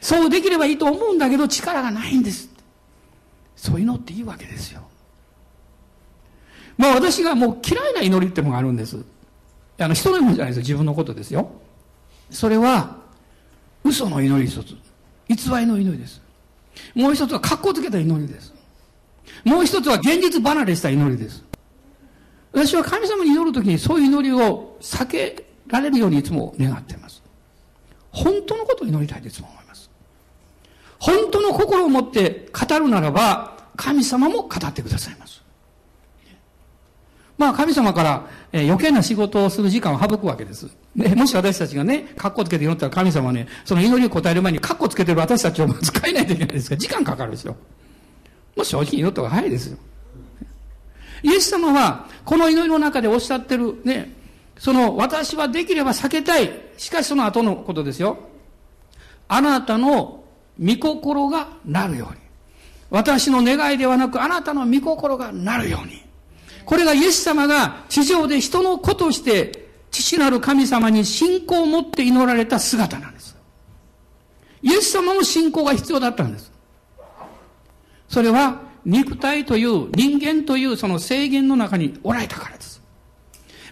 [0.00, 2.62] そうできればいいと思うんだけど力がないんですって。
[3.56, 4.82] そういうのっていいわけですよ。
[6.76, 9.04] まあ私がもう嫌いな祈りってのがあるんです。
[9.78, 10.62] あの人のものじゃないですよ。
[10.62, 11.50] 自分のことですよ。
[12.30, 12.96] それは、
[13.84, 14.76] 嘘の祈り一つ。
[15.28, 16.20] 偽りの祈りです。
[16.94, 18.54] もう一つは格好つけた祈りです。
[19.44, 21.47] もう一つは現実離れした祈りです。
[22.58, 27.22] 私は神様に祈るときにそういう祈りを避けられるようにいつも願っています。
[28.10, 29.88] 本当のことを祈りたいといつも思います。
[30.98, 35.40] 本当の心を持って語るならば、神様も語ってくださいます。
[37.36, 40.68] まあ神様から、え、余計な仕事をする時間を省くわけです。
[40.96, 47.54] ね、もし私たちがね、カッコつけて祈ったら神様はね、その祈りを答える前にカッコつけてる私たちをまず変えないといけないですから、時間かかるですよ。
[48.56, 49.78] もう正直祈った方が早いですよ。
[51.22, 54.14] イエス様は、この祈りの中でおっしゃってるね、
[54.58, 56.50] その私はできれば避けたい。
[56.76, 58.18] しかしその後のことですよ。
[59.28, 60.24] あなたの
[60.60, 62.18] 御心がなるように。
[62.90, 66.02] 私の願いではなくあなたの御心がなるように。
[66.64, 73.36] これがイエス様が地上で人の子として父なる神様に信仰を持って祈られた姿なんです。
[74.62, 76.52] イエス様も信仰が必要だったんです。
[78.08, 82.82] それは肉体という人間というその制限の中におられたからです。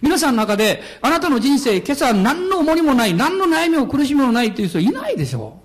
[0.02, 5.58] 皆さんの中で、あなたの人生、今朝何の重りもない、何の悩みも苦しみもないという人いないでしょ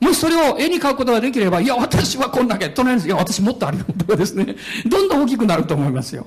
[0.00, 0.04] う。
[0.04, 3.06] もしそれを絵に描くことができれば、いや、私はこんだけ、隣です。
[3.08, 4.54] いや、私もっとあるよ、とかですね。
[4.86, 6.26] どんどん大きくなると思いますよ。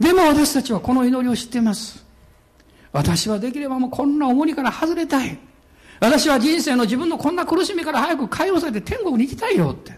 [0.00, 2.04] でも私たちはこの祈りを知っています。
[2.92, 5.38] 私はできればもうこんな重りから外れたい。
[6.02, 9.92] 私は人生の自分のこんな苦しみから早く解放されて天国に行きたいよって。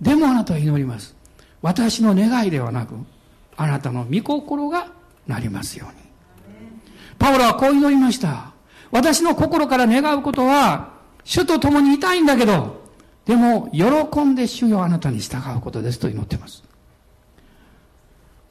[0.00, 1.14] でもあなたは祈ります。
[1.60, 2.94] 私の願いではなく、
[3.54, 4.86] あなたの御心が
[5.26, 6.02] なりますように。
[7.18, 8.54] パウロはこう祈りました。
[8.90, 12.80] 私の心から願うことは、主と共にいたいんだけど、
[13.26, 16.64] でも、喜んで主よあなたに従うことですと祈ってます。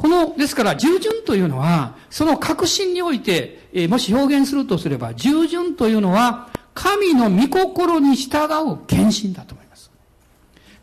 [0.01, 9.91] この、ですから、従順というのは、その確信において、えー、もし表現するとすれば、従順というのは、神の御心に従う献身だと思います。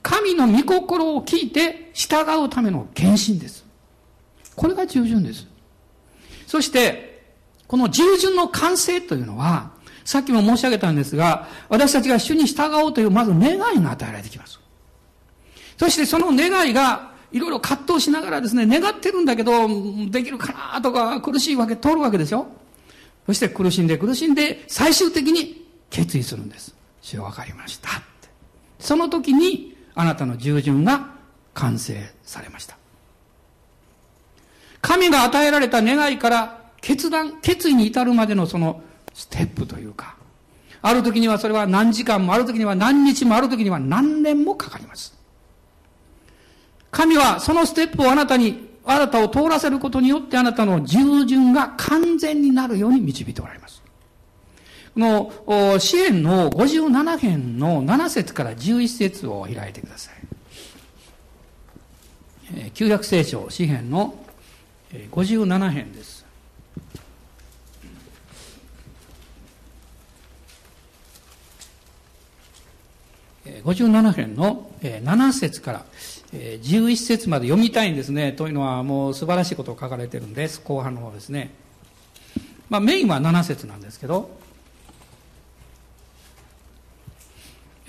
[0.05, 3.65] 神の御心を聞いて従うための献身です。
[4.55, 5.49] これが従順です。
[6.47, 7.25] そして、
[7.67, 9.73] この従順の完成というのは、
[10.05, 14.61] さっきも申し上げたんですが、私たちが主に従おうという、まず願いが与えられてきます。
[15.77, 19.69] そしてその願いがいろいろ葛藤しながらですね、願ってるんだけど、
[20.11, 22.47] できるかなとか苦しいわけ、通るわけですよ。
[23.27, 26.75] そして苦しんで苦しんで、最終的に決意するんです。
[27.03, 27.91] 主わかりました。
[28.79, 31.11] その時に、あなたの従順が
[31.55, 32.77] 完成されました。
[34.81, 38.81] 神が与えられた願いから決断、決意に至るまでのその
[39.13, 40.17] ステップというか、
[40.81, 45.18] ある時にはそれは何時間も、ある時には何日も、ある時には何年もかかります。
[46.91, 53.83] 神はそのステップをあなたに、あなたを通らせることによってあなたの従順が完全になるように導いておられます。
[54.95, 55.01] こ
[55.47, 60.15] の、支援の57編の7節から11節を開いてください。
[62.73, 64.15] 旧約聖書、詩編の
[65.13, 66.27] 57編です。
[73.45, 75.85] 57編の7節から
[76.33, 78.33] 11節まで読みたいんですね。
[78.33, 80.61] というのはもう素晴らしいことを書かれてるんです。
[80.63, 81.51] 後半の方ですね。
[82.69, 84.31] まあメインは7節なんですけど、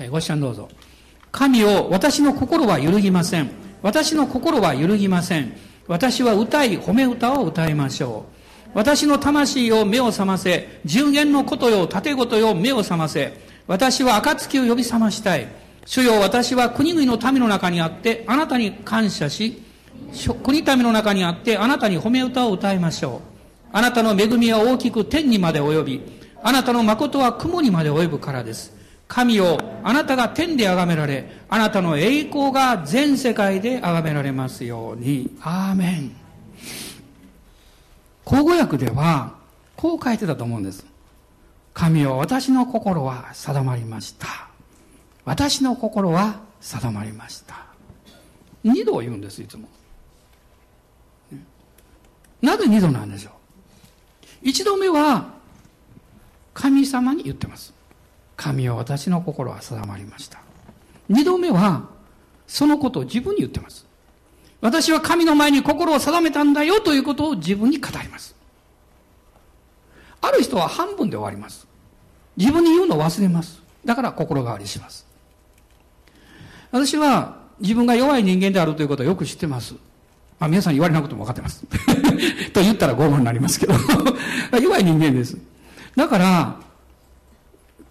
[0.10, 0.70] ご視聴どうぞ。
[1.32, 3.52] 神を私の心は揺るぎません。
[3.82, 5.58] 私の心は揺るぎません。
[5.88, 8.40] 私は歌い、褒め歌を歌いましょう。
[8.74, 13.34] 私の魂を目を覚ませ、十元のことよ、盾ごとよ、目を覚ませ。
[13.68, 15.48] 私は暁を呼び覚ましたい。
[15.86, 19.64] 主よ、私は国々の民の中にあって、あなたに感謝し、
[20.44, 23.20] 国民の中にあって、あなたに褒め歌を歌いましょう。
[23.72, 26.02] あなたの恵みは大きく天にまで及び、
[26.44, 28.74] あなたの誠は雲にまで及ぶからです。
[29.08, 35.36] 神よ、あなたが天で崇められ、あなたの栄光が全世界で崇められますように。
[35.42, 36.16] アーメン。
[38.24, 39.34] 口語訳では、
[39.76, 40.86] こう書いてたと思うんです。
[41.80, 44.49] 神よ私の心は定まりました
[45.26, 47.66] 私の心は定まりました。
[48.64, 49.68] 二度言うんですいつも。
[52.42, 53.34] なぜ二度なんでしょう？
[54.42, 55.34] 一度目は
[56.54, 57.74] 神様に言ってます。
[58.36, 60.40] 神よ私の心は定まりました。
[61.10, 61.88] 二度目は
[62.48, 63.86] そのことを自分に言ってます。
[64.62, 68.36] 私は神の前に心を定めたんだよということを自分に語ります。
[70.22, 71.68] ある人は半分で終わります。
[72.36, 73.62] 自分に言うのを忘れます。
[73.86, 75.06] だから心変わりします。
[76.72, 79.74] 私は自分が弱い人間であるということをよく知ってます。
[80.40, 81.66] まあ皆さん言われなくても分かってます。
[82.54, 83.74] と言ったら傲慢になりますけど
[84.60, 85.38] 弱い人間です。
[85.96, 86.56] だから、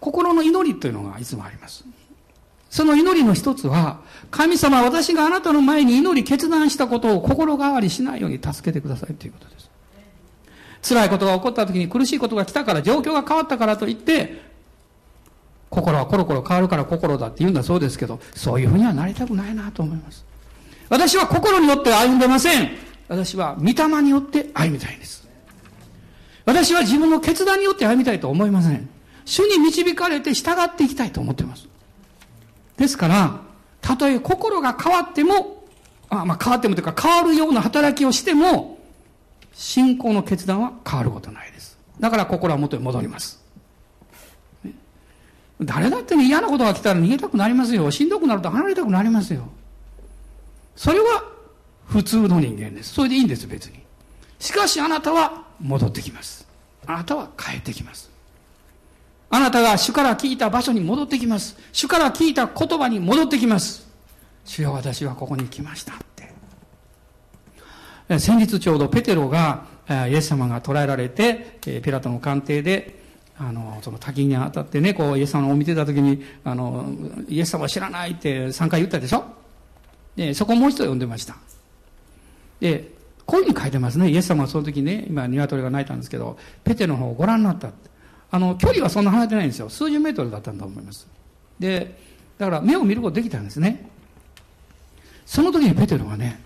[0.00, 1.84] 心の祈りというのがいつもあります。
[2.70, 4.00] その祈りの一つは、
[4.30, 9.70] 神様私があなたの前に祈り決断したことを心変わりしないように助けてくださいということです。
[10.82, 14.47] 辛いことが起こった時に苦しいことが来たから、状況が変わったからといって、
[15.70, 20.24] 心はコロコロ変わるから心だって言うんだそうですけど、そういうふうにはなりたくないなと思います。
[20.88, 22.70] 私は心によって歩んでません。
[23.08, 25.26] 私は御霊によって歩みたいんです。
[26.44, 28.88] 私は自分の決断によって歩みたいと思いません。
[29.26, 31.68] 主に導かれて従っていきたいと思っています。
[32.78, 33.40] ですから、
[33.82, 35.64] たとえ心が変わっても、
[36.08, 38.78] あまあ変わってもというか変わるような働きをしても、
[39.52, 41.78] 信仰の決断は変わることないです。
[42.00, 43.42] だから心は元に戻ります。
[45.60, 47.90] 誰だってね、嫌なことが来たら逃げたくなりますよ。
[47.90, 49.48] しんどくなると離れたくなりますよ。
[50.76, 51.24] それは
[51.86, 52.94] 普通の人間です。
[52.94, 53.80] それでいいんです、別に。
[54.38, 56.46] しかしあなたは戻ってきます。
[56.86, 58.08] あなたは帰ってきます。
[59.30, 61.56] あなたが主から聞いた場所に戻ってきます。
[61.72, 63.86] 主から聞いた言葉に戻ってきます。
[64.44, 65.96] 主よ私はここに来ましたっ
[68.08, 68.18] て。
[68.18, 69.66] 先日ちょうどペテロが、
[70.08, 73.02] イエス様が捕らえられて、ピラトの官邸で、
[73.38, 76.92] あの、その滝に当たってね、こう、イエス様を見てた時に、あの、
[77.28, 79.24] イエス様は知らないって3回言ったでしょ？
[80.16, 81.36] で、そこをもう一度読んでました。
[82.60, 82.92] で、
[83.24, 84.10] こういうふうに書いてますね。
[84.10, 87.70] イエス様はその時ね、今、鶏が鳴いたんですけど、ペテの方をご覧になった。
[88.30, 89.68] あの、距離はそんな離れてないんですよ。
[89.68, 91.06] 数十メートルだったんだと思います。
[91.58, 91.96] で、
[92.38, 93.88] だから目を見ることできたんですね。
[95.24, 96.42] その時にペテロはね、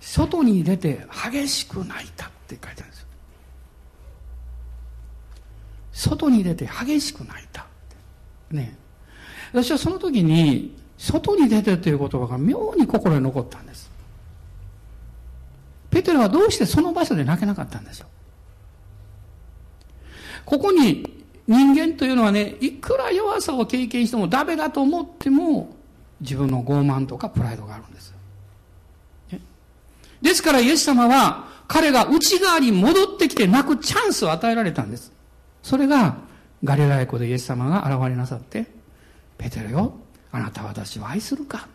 [0.00, 3.06] 外に出て激しく泣いたって書いてあるんですよ。
[5.94, 7.66] 外に出て激しく泣いた。
[8.50, 8.76] ね。
[9.52, 13.90] 私はその時に、外に出てという言葉が妙に心に残ったんです。
[15.90, 18.08] ペテロはどうしてその場所で泣けなかったんでしょう。
[20.44, 25.76] ここに人間というのはね、いくら弱さを経験してもダメだと思っても、
[26.20, 28.12] 自分の傲慢とかプライドがあるんです。
[30.20, 35.13] ですからイエス様は、彼が内側に戻ってきて泣くチャンスを与えられたんです。
[35.64, 36.18] それが、
[36.62, 38.66] ガリラヤ湖でイエス様が現れなさって、
[39.38, 39.94] ペテロよ、
[40.30, 41.66] あなたは私を愛するか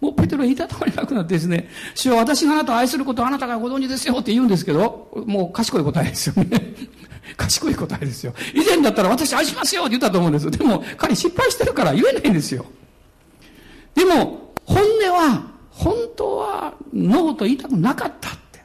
[0.00, 6.74] もうペテロ言いたたまれなくなってですね、主は私があなたを愛することをあなたがご存知ですよって言うんですけど、もう賢い答えですよね。
[7.38, 8.34] 賢い答えですよ。
[8.54, 10.50] 以前だったら私愛しますよって言ったと思うんですよ。
[10.50, 12.66] でも彼失敗してるから言えないんですよ。
[13.94, 18.62] でも、本音は、本当はノーと言いたくなかったって。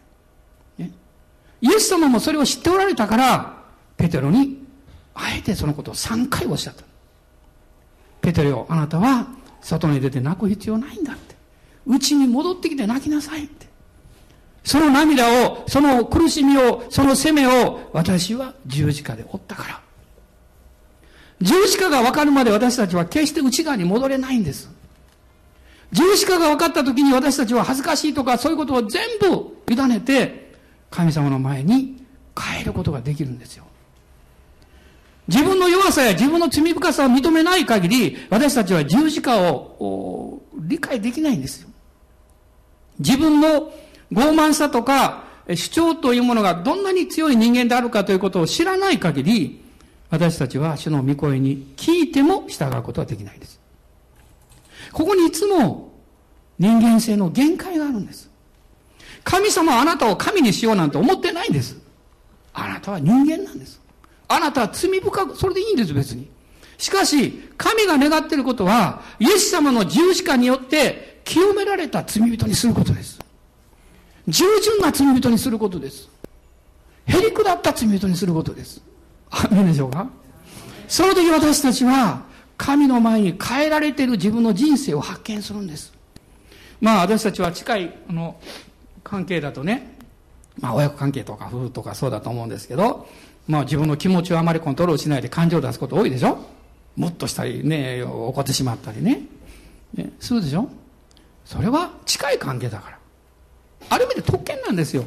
[0.78, 0.92] ね、
[1.62, 3.61] イエス様もそれを知っておられたから、
[4.02, 4.58] ペテロに、
[5.14, 6.84] あえてそのことを3回おっしゃった。
[8.20, 9.28] ペテロよ、あなたは
[9.62, 11.36] 外に出て泣く必要ないんだって。
[11.86, 13.68] 家に戻ってきて泣きなさいって。
[14.64, 19.82] その涙を、その苦しみを、その責めを、私は十字架で負ったから。
[21.42, 24.72] 十字架が分かるまで私たちは決して内側に戻れないんです。
[25.92, 30.56] 十字架が分かった時に私たちは恥ずかしいとかそういうことを全部委ねて、
[30.90, 32.04] 神様の前に
[32.40, 33.66] 変えることができるんですよ。
[35.32, 41.70] 自分の弱さや自分の罪深さを認めない限り、私たちは十字架を理解できないんですよ。
[43.00, 43.72] 自分の
[44.12, 45.24] 傲慢さとか
[45.56, 49.64] 主張というものがどんなに強い人間であるかということを知らない限り、
[50.10, 53.58] 私たちは主の御声に聞いても従うことはできないんです。
[54.92, 55.94] ここにいつも
[56.60, 58.30] 人間性の限界があるんです。
[59.24, 61.78] 神様はあなたを神にしようなんて思ってないんです。
[62.54, 63.81] あなたは人間なんです。
[64.34, 66.30] あなたは罪深く、それでいいんです、別に。
[66.78, 73.20] しかし、神が願っていることは、イエス様の十字架によって清められた罪人にすることです。
[74.28, 76.10] 従順な罪人にすることです。
[77.06, 78.82] へりくだった罪人にすることです。
[79.30, 80.08] あ、いいでしょうか？
[80.88, 82.24] その時私たちは、
[82.58, 85.94] 神の前に変えられている自分の人生を発見するんです。
[86.80, 88.40] まあ私たちは近い、あの、
[89.04, 89.98] 関係だとね、
[90.60, 93.08] まあ親子関係とか夫婦とかそうだと思うんですけど、
[93.48, 96.38] まあ自分の気持ちをあまりコントロールしないで感情を出すこと多いでしょ？
[96.96, 99.22] もっとしたりね、怒ってしまったりね。
[99.94, 100.70] ねするでしょ？
[101.46, 102.98] それは近い関係だから。
[103.90, 105.04] ある意味で特権なんですよ。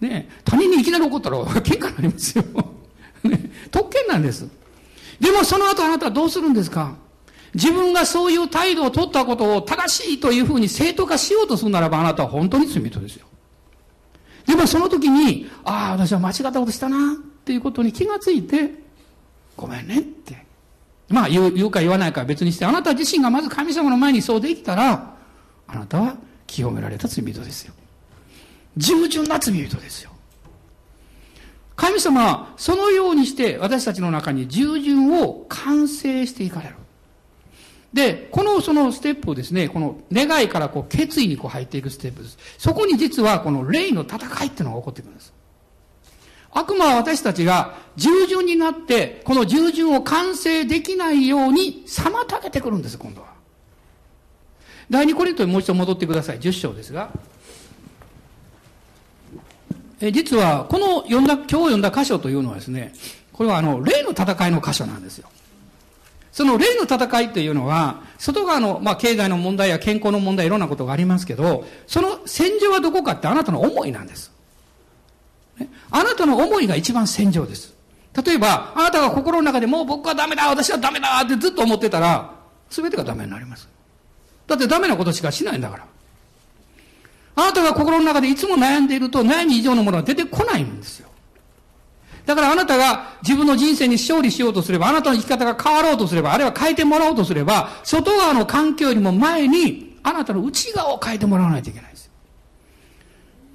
[0.00, 2.44] ね他人にいきなり怒ったら 喧嘩になりますよ。
[3.24, 4.46] ね、特権なんです。
[5.20, 6.96] でもその後あなたはどうするんですか？
[7.54, 13.26] 自分がそういう態度を取ったことを正しいというふうに正当化しようとするならばあなたは本当に罪人ですよ。
[14.46, 17.16] でもその時に、ああ、私は間違ったことしたな。
[17.46, 18.72] っていうことに気がついて、
[19.56, 20.44] ごめんねって。
[21.08, 25.14] まあ言う言うか言わないかは別にして、あなた自身がまず神様の前にそうできたら、
[25.68, 26.16] あなたは
[26.48, 27.72] 清められた罪人ですよ。
[28.76, 30.10] 従順な罪人ですよ。
[31.76, 36.74] 神様はそのようにして私たちの中に従順を完成していかれる。
[37.92, 42.38] で、このそのステップをですね、この願いからこう決意にこう入っていくステップです。
[42.58, 45.35] そこに実はこの霊の戦いっていうのが起こってくるんです。
[46.56, 53.28] 悪魔は私たちが従順になって、この従順を完成できないように妨げてくるんです、今度は。
[54.88, 56.40] 第二コリントにもう一度戻ってください。
[56.40, 57.10] 10章ですが。
[60.00, 62.94] え実は、この読んだ、今日読んだ箇所というのはですね、
[63.34, 65.28] これはあの、霊の戦いの箇所なんですよ。
[66.32, 74.35] その霊の戦いというのは、外側の、まあ、経済の問題や健康の問題、いろんなことがありますけど、その戦場はどこかってあなたの思いなんです。
[75.90, 77.74] あなたの思いが一番戦場です。
[78.24, 82.30] 例えば、あなたが心の中でもう僕はダメだ、私はダメだってずっと思ってたら、
[82.70, 83.68] 全てがダメになります。
[84.46, 85.86] だってダメなことしかしないんだから。
[87.36, 91.08] あなたが心の中でいつも悩んでいると悩み以上のものが出てこないんですよ。
[92.24, 102.05] だからあなたが自分の人生に勝利しようとすれば、あなたの生き方が変わろうとすれば、あるいは変えてもらおうとすれば、外側の環境よりも前に、あなたの内側を変えてもらわないといけないです。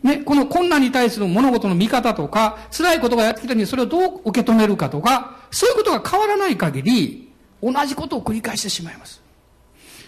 [0.04, 7.32] ね、この困難に対する物事の見方とか、辛いことがやってきたのにそれをどう受け止めるかとか、そういうことが変わらない限り、
[7.62, 9.22] 同じことを繰り返してしまいます。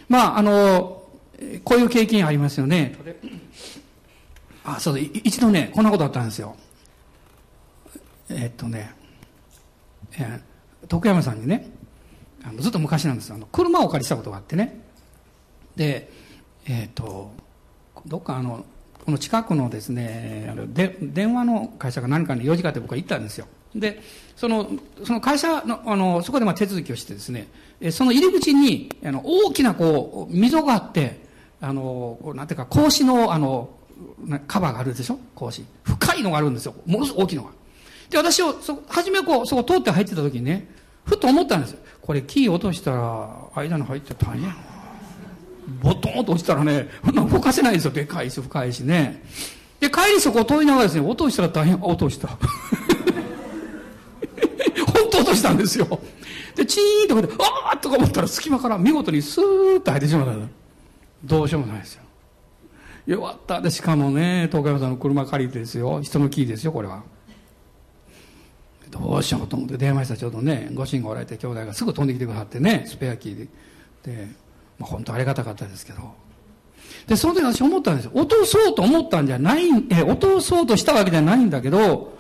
[0.10, 1.04] まあ、あの、
[1.64, 2.96] こういう経験ありますよね。
[4.64, 6.56] あ、そうだ、一度ね、こんなことあったんですよ。
[8.30, 8.94] えっとね、
[10.18, 10.40] え、
[10.88, 11.70] 徳山さんにね、
[12.44, 14.82] あのずっと昔なんですあの、車をお借りしたことがあってね。
[15.76, 16.10] で、
[16.66, 17.32] えっ、と、
[18.06, 18.66] どっかあの、
[19.06, 23.48] この近くのですね、あので電話の会社か何かに用事があって僕は行ったんですよ。
[23.76, 24.02] で、
[24.36, 24.70] その、
[25.04, 27.48] その会社の、あの、そこでまあ手続きをしてですね、
[27.92, 31.26] その入り口に、あの、大きなこう、溝があって、
[31.60, 33.72] あの、なんていうか、格子の、あの、
[34.48, 35.18] カバーがあるでしょ？
[35.36, 35.66] 格子。
[35.84, 36.76] 深いのがあるんですよ。
[36.86, 37.50] ものすごく大きいのが。
[38.10, 40.68] で、私を、そ、初めこう、そこ通って入ってた時にね、
[41.06, 41.80] ふと思ったんですよ。
[42.02, 44.56] これキー落としたら、間に入って大変やな。
[45.82, 47.92] ボトンと落ちたらね、動かせないんですよ。
[47.92, 49.24] でかいし、深いしね。
[49.80, 52.28] で、帰りそこを通りながらですね、落としたら大変、落とした。
[54.94, 56.00] 本当落としたんですよ。
[56.56, 60.34] で、チーンとかで、あーとか思ったら隙間から見事にスーッと入ってしまった。
[61.24, 62.04] どうしようもないですよ。
[63.06, 63.62] よかった。
[63.62, 66.02] で、しかもね、東海山さんの車借りてですよ。
[66.02, 67.04] 人のキーですよ、これは。
[68.90, 73.48] どうしようと思って電話したちょうどね、ご主人がおられて兄弟がすぐ飛んできてくださってね、スペアキーで。
[74.04, 74.28] で、
[74.80, 76.14] まあ、本当ありがたかったですけど。
[77.08, 78.12] で、その時私思ったんですよ。
[78.14, 82.18] 落とそうと思ったんじゃない、え、落とそうとしたわけじゃないんだけど、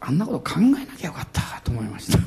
[0.00, 2.18] あんなこと考えなきゃよかったと思いました。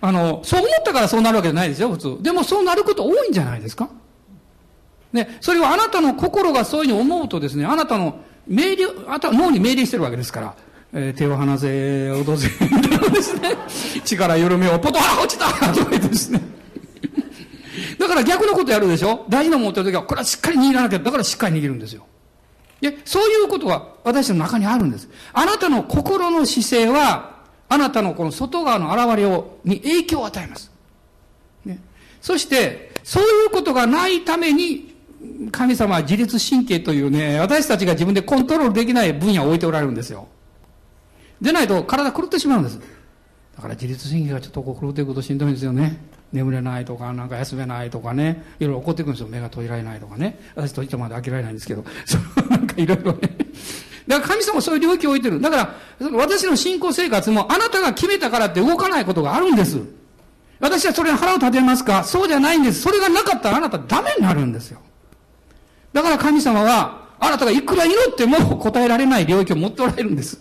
[0.06, 2.18] あの、そう思ったからそうなるわけじゃないですよ、普通。
[2.20, 3.88] でもそうなること多いんじゃないですか
[5.12, 10.54] ね、それはあなたの心がそういうふうに思うとですね、あなたの命令、あなた脳に命令してるわけですから、
[10.92, 12.48] えー、手を離せ、踊せ、
[13.10, 13.56] ですね、
[14.04, 16.40] 力緩めを、ポトハ落ちたとか言ってですね。
[18.04, 19.24] だから逆のことやるでしょ？
[19.28, 22.06] 大事なもの持ってるときは、これはしっかり握らなきゃ、だからしっかり握るんですよ。
[22.80, 25.08] で、そういうことが私の中にあるんです。
[25.32, 30.70] あなたの心の姿勢は、あなたのこの外側の現れを、に影響を与えます。
[31.64, 31.78] ね。
[32.20, 34.94] そして、そういうことがないために、
[35.50, 40.28] 神様は自律神経というね、私たちが自分でコントロールできない分野を置いておられるんですよ。
[41.40, 42.78] でないと体狂ってしまうんです。
[43.56, 45.98] だから自律神経がちょっとこう狂っていくとしんどいんですよね。
[46.34, 49.28] 眠れないとか、なんか休めないとかね、いろいろ起こってくるんですよ。
[49.28, 50.38] 目が閉じられないとかね。
[50.56, 53.20] 私といつまで開けられないんですけど、 そのなんかいろいろね。
[54.08, 55.40] だから神様そういう領域を置いてる。
[55.40, 59.78] だから、私の信仰生活もあなたが決めたからって動かないことがあるんです。
[60.58, 62.02] 私はそれに腹を立てますか？
[62.02, 62.80] そうじゃないんです。
[62.82, 64.80] それがなかったらあなたダメになるんですよ。
[65.92, 70.40] だから神様は、あなたがいくら祈っても答えられない領域を持っておられるんです。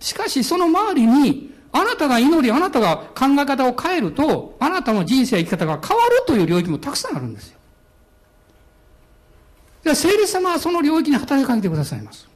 [0.00, 7.58] しかし、その周りに、あなたが祈り、あなたが考え方を変えると、あなたの人生や生き方が変わるという領域もたくさんあるんですよ。
[9.84, 12.28] では、聖霊様はその領域に働きかけてくださいます。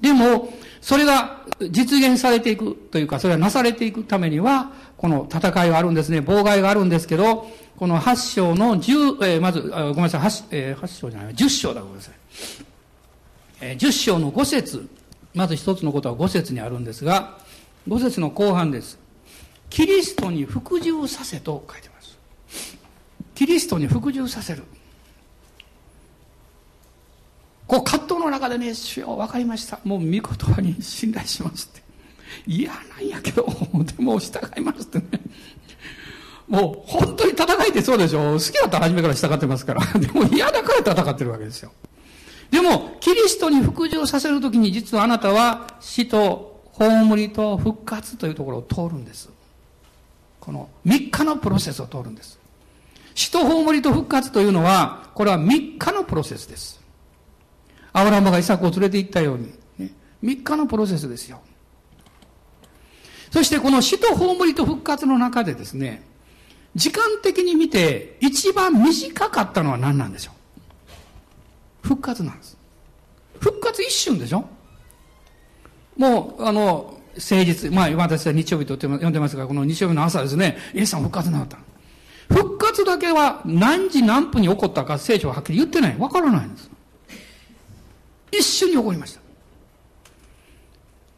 [0.00, 6.20] でも、それが実現されていくというか、それがなされていくためには、この戦いがあるんですね。
[6.20, 12.14] 妨害があるんですけど、この8章の10、えー、まず、ごめんなさい、8, えー、8章じゃない、10章だ、ごめんなさい。
[13.60, 14.88] えー、10章の5節
[15.34, 17.38] まず一つのことは5節にあるんですが、
[17.88, 18.98] 5節の後半です。
[19.70, 22.18] キリストに服従させと書いてます。
[23.34, 24.62] キリストに服従させる。
[27.66, 29.80] こう葛藤の中でね、主よ、分かりました。
[29.84, 31.82] もう御言葉に信頼しますって。
[32.46, 35.06] 嫌なんやけど、でも従いますってね。
[36.48, 38.34] もう本当に戦いってそうでしょ。
[38.34, 39.80] 好きだったら初めから従ってますから。
[39.98, 41.72] でも嫌だから戦ってるわけですよ。
[42.50, 49.30] でも、キリストに服従させるときに実はあなたは死と葬りと復活というところを通るんです。
[50.40, 52.38] この3日のプロセスを通るんです。
[53.14, 56.80] 死と葬りと復活というのは、これは3日のプロセスです。
[57.92, 59.92] アブラマがイサクを連れて行ったように、ね、
[60.22, 61.40] 3日のプロセスですよ。
[63.30, 66.02] そしてこの死と葬りと復活の中でですね、
[66.74, 70.32] 時間的に見て一番短かったのは何なんでしょ
[71.84, 71.88] う？
[71.88, 72.56] 復活なんです。
[73.38, 74.48] 復活一瞬でしょ？
[75.96, 81.58] もう、あの、誠実、まあ、私は日曜日と呼んでますが、この日曜日の朝ですね、イエス様復活になった。
[82.28, 85.98] 復活だけは何時何分に起こったか聖書ははっきり言ってない。
[85.98, 86.70] わからないんです。
[88.30, 89.20] 一瞬に起こりました。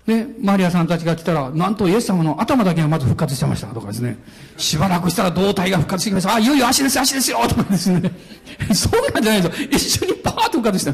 [0.07, 4.19] で、マリアさんたちが来たら、なんとイエス様の頭だけがまず復活してましたとかですね。
[4.59, 6.35] しばらくしたら胴体が復活してきました。
[6.35, 8.11] あ、いよいよ足です、足ですよとかですね。
[8.75, 9.69] そうなんじゃないですよ。
[9.71, 10.93] 一緒にパーッと復活した。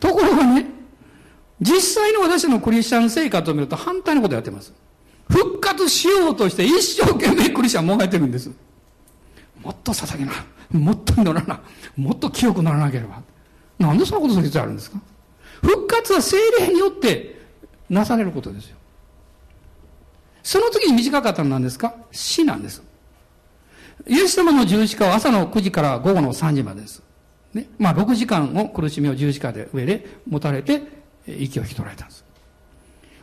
[0.00, 0.66] ところがね、
[1.60, 4.72] 実際の私のクリスチャン生活を見ると反対のことやってます。
[5.28, 8.50] 復活しようとして一生懸命クリスチャンもがいてるんです。
[9.62, 10.32] もっと捧げな。
[10.70, 11.60] もっと祈らな。
[11.96, 13.22] もっと清くならなければ。
[13.78, 15.00] なんでそんなことする必要あるんですか？
[15.62, 17.40] 復活は精霊によって
[17.88, 18.76] なされることですよ。
[20.42, 21.94] その時に短かったのは何ですか？
[22.12, 22.82] 死なんです。
[24.06, 27.02] イエス様の十字架は朝の9時から午後の3時までです。
[27.54, 27.68] ね。
[27.78, 30.82] まあ6時間を苦しみを十字架で上で持たれて
[31.26, 32.24] 息を引き取られたんです。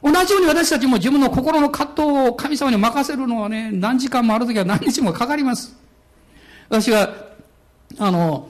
[0.02, 5.76] 同じように私たちも自分の心の葛藤を神様に任せるのはね、何時間もある時は何日もかかります。
[6.70, 7.10] 私は、
[8.00, 8.50] あの、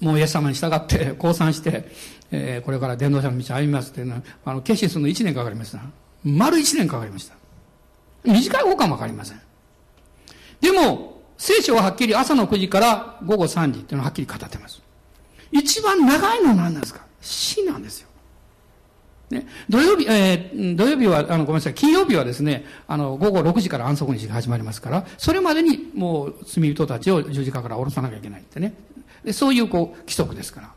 [0.00, 1.90] もうイエス様に従って降参して、
[2.30, 5.80] えー、これから伝道者の道を歩みますっていうのは、あの、決心するの1年かかりました。
[6.22, 7.34] 丸1年かかりました。
[8.24, 9.40] 短い方かもわかりません。
[10.60, 14.80] でも、聖書ははっきり朝の9時から午後3時っていうのははっきり語ってます。
[15.50, 17.04] 一番長いのは何なんですか？
[17.20, 18.08] 死なんですよ。
[19.34, 28.74] ね、土曜日、えー、土曜日は、あの、ごめんなさい、金曜日はですね、あの、午後6時から安息日が始まりますから、それまでにもう罪人たちを十字架から下ろさなきゃいけないってね。
[29.24, 30.70] でそういう、こう、規則ですから。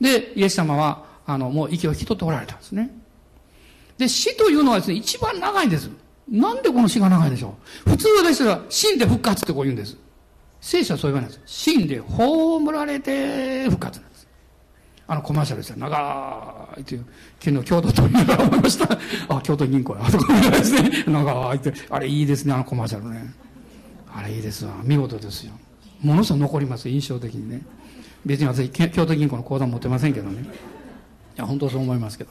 [0.00, 2.90] で、イエス様は、あの、もう息を引き取っておられたんですね。
[3.98, 5.90] で、死というのはですね、一番長いんです。
[6.30, 7.56] なんでこの死が長いんでしょ
[7.86, 9.96] う普通私は死んで復活ってこう言うんです。
[10.60, 11.42] 聖書はそう言わないです。
[11.46, 14.00] 死んで葬られて復活。
[15.10, 15.76] あのコマーシャルですよ。
[15.78, 17.06] 長いという、
[17.40, 18.98] 昨日京都と見ながら思いました。
[19.34, 20.04] あ、京都銀行や。
[20.04, 21.04] とかですね。
[21.08, 21.72] 長いって。
[21.88, 23.32] あれいいですね、あのコマーシャルね。
[24.14, 24.74] あれいいですわ。
[24.84, 25.52] 見事ですよ。
[26.02, 27.62] ものすごく残ります、印象的にね。
[28.26, 30.42] 別に私、京都銀行の口座持ってませんけどね。
[30.42, 30.46] い
[31.36, 32.30] や、本当そう思いますけど。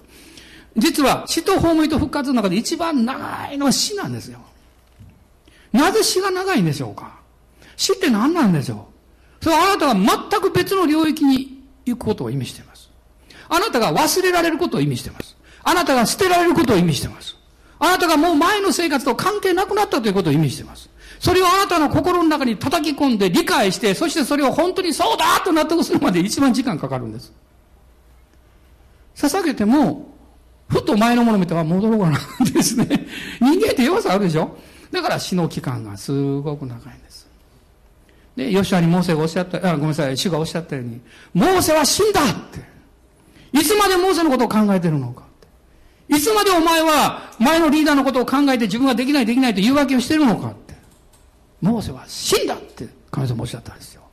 [0.77, 4.39] 実は、死と葬りと復活の中で一番長いのは死なんですよ。
[5.71, 7.19] なぜ死が長いんでしょうか
[7.75, 8.87] 死って何なんでしょ
[9.41, 9.93] うそれはあなたが
[10.29, 11.56] 全く別の領域に
[11.91, 12.89] 行くことを意味しています。
[13.49, 15.37] あなたが忘れられることを意味しています。
[15.63, 17.35] あなたが捨てられることを意味しています。
[17.79, 20.89] あなたがもう前の生活と関係なくなったということを意味しています。
[21.19, 27.33] それをあなたの心の中に叩き込んで理解して、そしてそれを本当にそうだと納得するまで一番時間かかるんです。
[29.15, 30.15] 捧げても、
[30.69, 32.19] ふと前のもの見ては戻ろうかな
[32.51, 33.07] ですね。
[33.39, 34.57] 人間って弱さあるでしょ
[34.91, 37.06] だから死の期間がすごく長いんです。
[38.37, 41.01] で、ヨシュアにモーセがおっしゃった、あ、ごめんなさい、主がおっしゃったように、
[41.33, 42.59] モーセは死んだって。
[43.51, 50.75] いつまでモーセのことを考えてるのかっていつまでお前は前のリーダーのことを考えて自分ができないできないと言い訳をしてるのかって。
[51.61, 54.03] モーセは死んだって神様おっしゃったんですよ。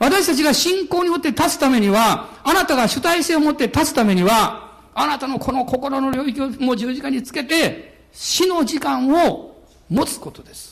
[0.00, 10.69] 私たちが信仰によって立つためには、あなたが主体性を持って立つためには、あなたのこの心の領域をもう十字架につけて、死の時間を持つことです。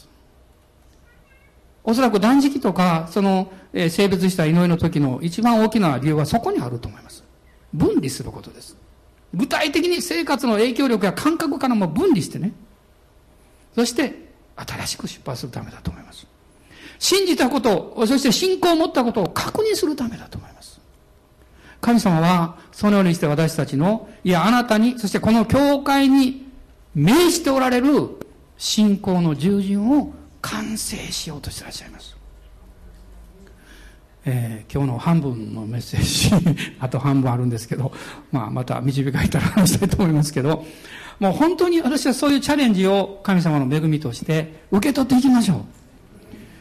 [1.89, 7.25] おそらく断食とか、その、えー、性別した祈りの時の一番大きな理由はそこにあると思います。
[7.73, 8.77] 分離することです。
[9.33, 12.53] 具体的に生活の影響力や感覚からも分離してね。
[13.75, 16.27] そして、新しく出発するためだと思います。
[16.99, 20.83] 信じたこと、そして信仰を持ったことを確認するためだと思います。
[21.81, 26.53] 神様は、そのようにして私たちの、いや、あなたに、そしてこの教会に
[26.95, 28.11] 命じておられる
[28.59, 30.13] 信仰の従順を
[30.43, 32.17] 完成しようとしてらっしゃいます。
[34.25, 37.93] えー、今日の半分のメッセージ あと半分あるんですけど、
[38.31, 40.67] まあ、また導かれたら話したいと思いますけど、
[41.19, 45.65] もう本当に私はそういうチャレンジを神様の恵みとして受け取っていきましょう。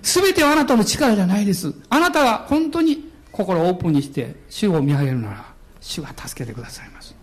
[0.01, 1.73] すべてはあなたの力じゃないです。
[1.89, 5.45] あなたが本当に心をオープンにして主を見上げるなら、
[5.81, 7.15] 主が助けてくださいます。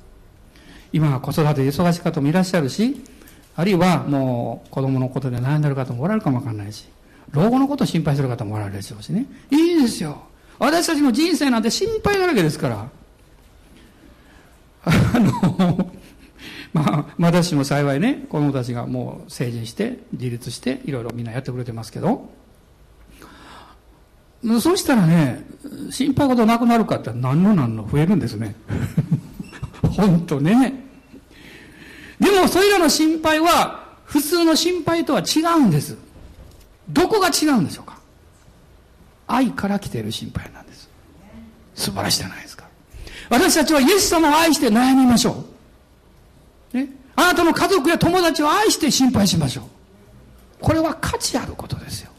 [0.93, 3.03] 今は子育てで忙しい方もいらっしゃるし、
[3.57, 6.87] あるいはもう子供のことで悩んでる方もおられるかもわかんないし、
[7.31, 9.27] 老後のことを心配する方もおられるでしょうしね。
[9.51, 10.23] いいですよ。
[10.59, 12.89] 私たちの人生なんて心配だらけですから。
[14.87, 15.93] あの、
[16.73, 22.31] まあ、私も幸いね、子供たちがもう成人して、自立して、いろいろみんなやってくれてますけど、
[24.61, 25.47] そうしたらね、
[25.91, 28.55] 心配事なくなるかって何の何の増えるんですね。
[29.97, 30.84] 本当ね。
[32.25, 35.97] でも、それらの心配は、普通の心配とは違うんです。
[36.89, 37.99] どこが違うんでしょうか？
[39.27, 40.89] 愛から来ている心配なんです。
[41.75, 42.67] 素晴らしいじゃないですか。
[43.31, 45.45] 私たちはイエス様を愛して悩みましょ
[46.73, 46.77] う。
[46.77, 46.89] ね？
[47.17, 49.65] あなたの家族や友達を愛して心配しましょう。
[50.61, 52.11] これは価値あることですよ。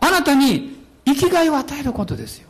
[0.00, 2.48] あなたに生きがいを与えることですよ。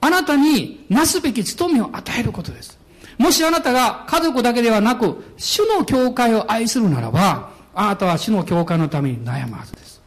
[0.00, 2.77] あなたになすべき務めを与えることです。
[3.18, 10.00] もしあなたが家族だけではなく、主の教会を愛するならば、あなたは主の教会のために悩むはずです。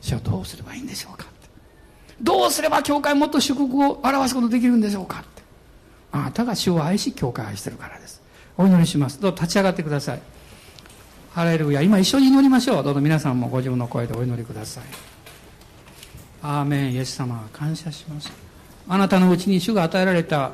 [0.00, 1.32] 主はどうすればいいんでしょうか
[2.22, 5.42] どうすれば教会もっと祝福を表すことできるんでしょうかって。
[6.12, 8.22] あなたが主を愛し教会を愛してるからです。
[8.56, 9.20] お祈りします。
[9.20, 10.22] どう立ち上がってください。
[11.32, 11.82] ハレルヤ。
[11.82, 12.84] 今一緒に祈りましょう。
[12.84, 14.84] どうぞ皆さんもご自分の声でお祈りください。
[16.42, 16.92] アーメン。
[16.92, 18.30] イエス様感謝します。
[18.88, 20.52] あなたのうちに主が与えられた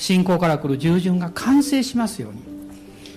[0.00, 2.40] 信仰から来る従順が完成しますように。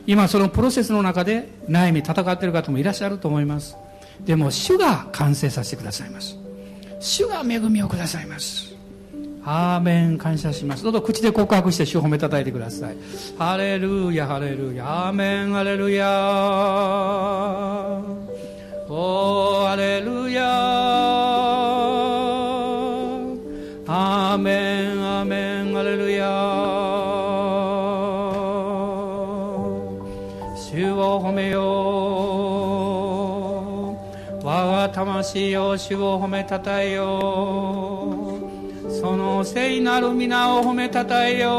[0.06, 3.78] 今そのプロセスの中で悩み戦っている方もいらっしゃると思います。
[4.26, 6.38] でも主が完成させてくださいます。
[7.00, 8.76] 主が恵みをくださいます。
[9.46, 10.84] アーメン感謝します。
[10.84, 12.98] どうぞ口で告白して主を褒めたたいてください。
[13.40, 15.08] ハレルヤハレルヤ。
[15.08, 16.06] アーメンハレルヤ。
[18.90, 20.44] おーハレルヤ。
[23.88, 24.93] アーメン。
[35.24, 38.40] が魂を主を褒めたたえよ
[38.88, 38.92] う。
[38.92, 41.54] その聖なる皆を褒めたたえよう。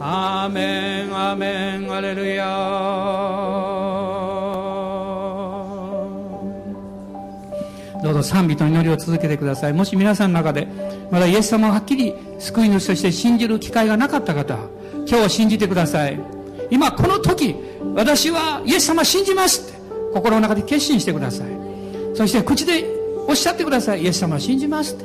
[0.00, 2.46] アーメンアーメンアレルヤ。
[8.02, 9.72] どうぞ賛美と祈りを続けてください。
[9.72, 10.66] もし皆さんの中で
[11.10, 14.58] まだイエス様をはっきり救い主として信じる機会がなかった方
[15.06, 16.18] 今日信じてください。
[16.70, 17.54] 今この時
[17.94, 19.78] 私はイエス様信じますって。
[20.12, 21.48] 心の中で決心してください。
[22.14, 22.84] そして口で
[23.26, 24.02] おっしゃってください。
[24.02, 25.04] イエス様を信じますって。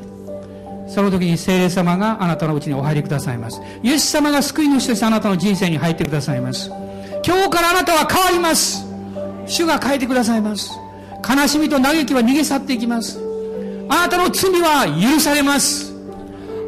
[0.89, 3.61] その時に聖霊様があなたのうちにお入りくださいます。
[3.83, 6.69] イエス様が救い主としてあなたの人生に入ってくださいます。
[7.25, 8.85] 今日からあなたは変わります。
[9.45, 10.71] 主が変えてくださいます。
[11.27, 13.19] 悲しみと嘆きは逃げ去っていきます。
[13.89, 15.93] あなたの罪は許されます。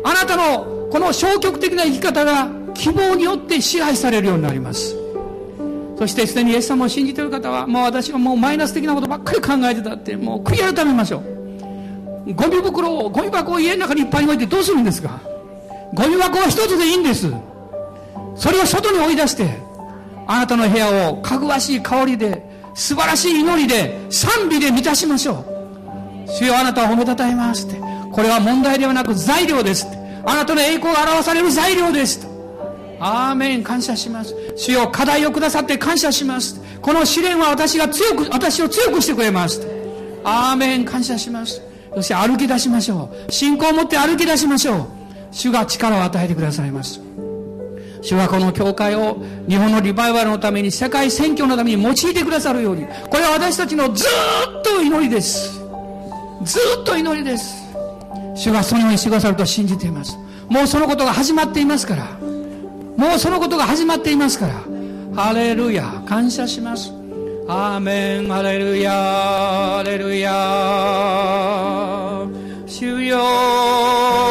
[0.03, 4.95] あなたのこの消極的な生き方が希望によって支配されるようになります。
[5.99, 11.17] そしてすでにイエス様を信じている方はもう私はもうマイナス的なことばっかり考えてたってもう悔い改めましょ
[12.25, 12.33] う。
[12.33, 15.19] ゴミ袋をゴミ箱を家の中にいっぱいに置いてどうするんですか？
[15.93, 17.29] ゴミ箱は一つでいいんです。
[18.37, 19.57] それを外に追い出して
[20.25, 25.43] あなたの部屋をかぐわしい香りで素晴らしい祈りで賛美で満たしましょ
[26.27, 26.31] う。
[26.31, 27.81] 主よあなたを褒めたたえますって。
[28.13, 29.97] これは問題ではなく材料ですって。
[30.23, 32.25] あなたの栄光が表される材料です
[32.99, 34.35] アーメン感謝します。
[34.55, 36.61] 主よ課題をくださって感謝します。
[36.81, 39.65] この試練は私が強く私を強くしてくれます。
[40.23, 41.61] アーメン感謝します。
[41.95, 43.31] そして歩き出しましょう。
[43.31, 44.87] 信仰を持って歩き出しましょう。
[45.31, 47.01] 主が力を与えてくださいます。
[48.01, 52.85] 主はこの教会を日本のリバイバルのために世界選挙のために用いてくださるように。
[53.09, 55.59] これは私たちのずっと祈りです。
[56.43, 57.55] ずっと祈りです。
[58.35, 60.17] 主がそのようにしてくださると信じています。
[60.47, 62.28] もうそのことが始まっていますから。
[62.99, 64.55] もうそのことが始まっていますから。
[65.15, 66.03] ハレルヤ。
[66.05, 66.91] 感謝します。
[67.47, 68.27] アーメン。
[68.27, 68.91] ハレルヤ。
[68.91, 70.29] ハレルヤ。
[72.67, 74.28] 主よ。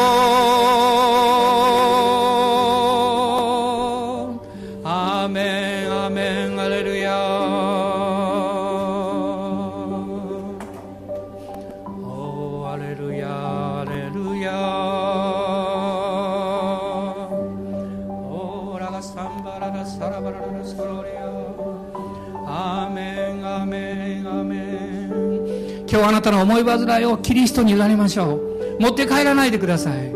[26.19, 28.81] なたの思い煩いをキリストに委ねましょう。
[28.81, 30.12] 持って帰らないでください。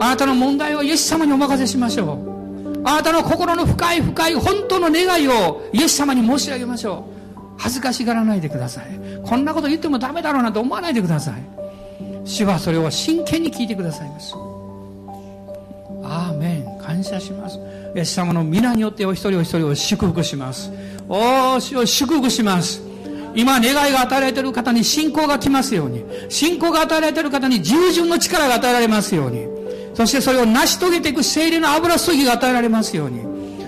[0.00, 2.80] あなたの問題をイエス様にお任せしましょう。
[2.84, 7.54] あなたの心の深い深い本当の願いをイエス様に申し上げましょう。
[7.56, 9.00] 恥ずかしがらないでください。
[9.24, 11.34] こんなこと言ってもダメだろうなと思わないでください。
[12.24, 14.34] 主はそれを真剣に聞いてくださいます。
[16.02, 16.74] アーメン。
[16.84, 17.58] 感謝します。
[17.96, 20.70] イエス様の皆によってお一人お一人を祝福します。
[21.08, 22.82] おー主を祝福します。
[23.34, 26.04] 今願いが与えられている方に信仰が来ますように。
[26.28, 29.46] 信仰が与えられている方に従順の力が与えられますように。
[29.94, 33.20] そしてそれを成し遂げていく精霊の油注ぎが与えられますように。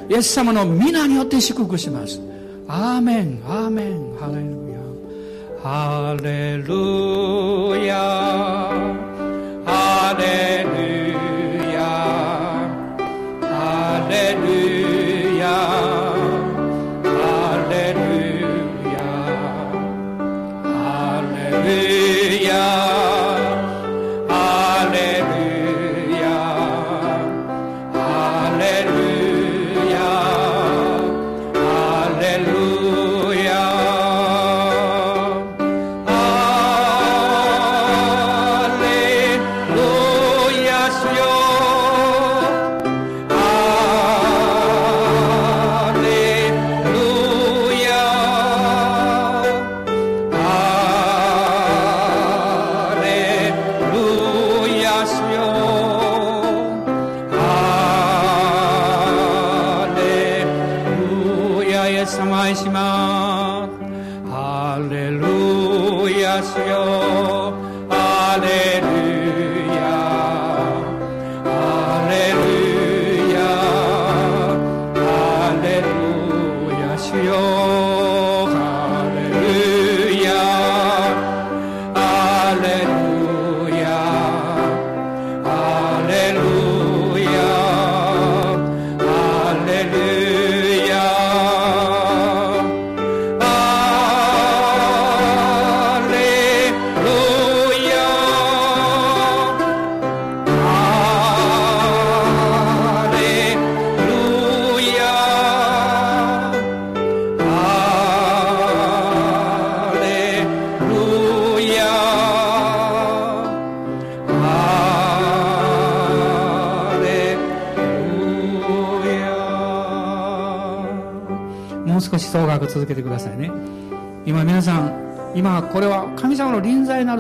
[0.08, 2.20] イエス様の皆によって祝福します。
[2.68, 3.42] アーメン。
[3.46, 4.16] アーメン。
[4.18, 4.78] ハレルヤ。
[5.62, 7.96] ハレルヤ。
[9.64, 10.72] ハレル
[11.72, 11.80] ヤ。
[13.42, 14.65] ハレル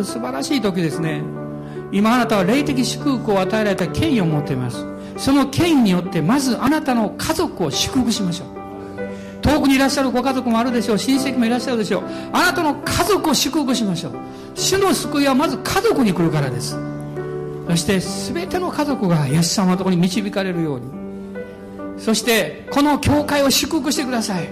[0.06, 1.22] 素晴らしい時ですね。
[1.92, 4.84] 今あなたは霊的祝福を与えられた権威を持っています。
[5.16, 8.56] その権威によってまずあなたの家族を祝福しましょう。
[9.42, 10.98] 遠くにいらっしゃるご家族もあるでしょう。
[10.98, 12.04] 親戚もいらっしゃるでしょう。
[12.32, 14.12] あなたの家族を祝福しましょう。
[14.54, 16.76] 主の救いはまず家族に来るからです。
[17.68, 20.86] そして全ての家族がイエス様のところに導かれるように。
[21.98, 24.48] そしてこの教会を祝福してください。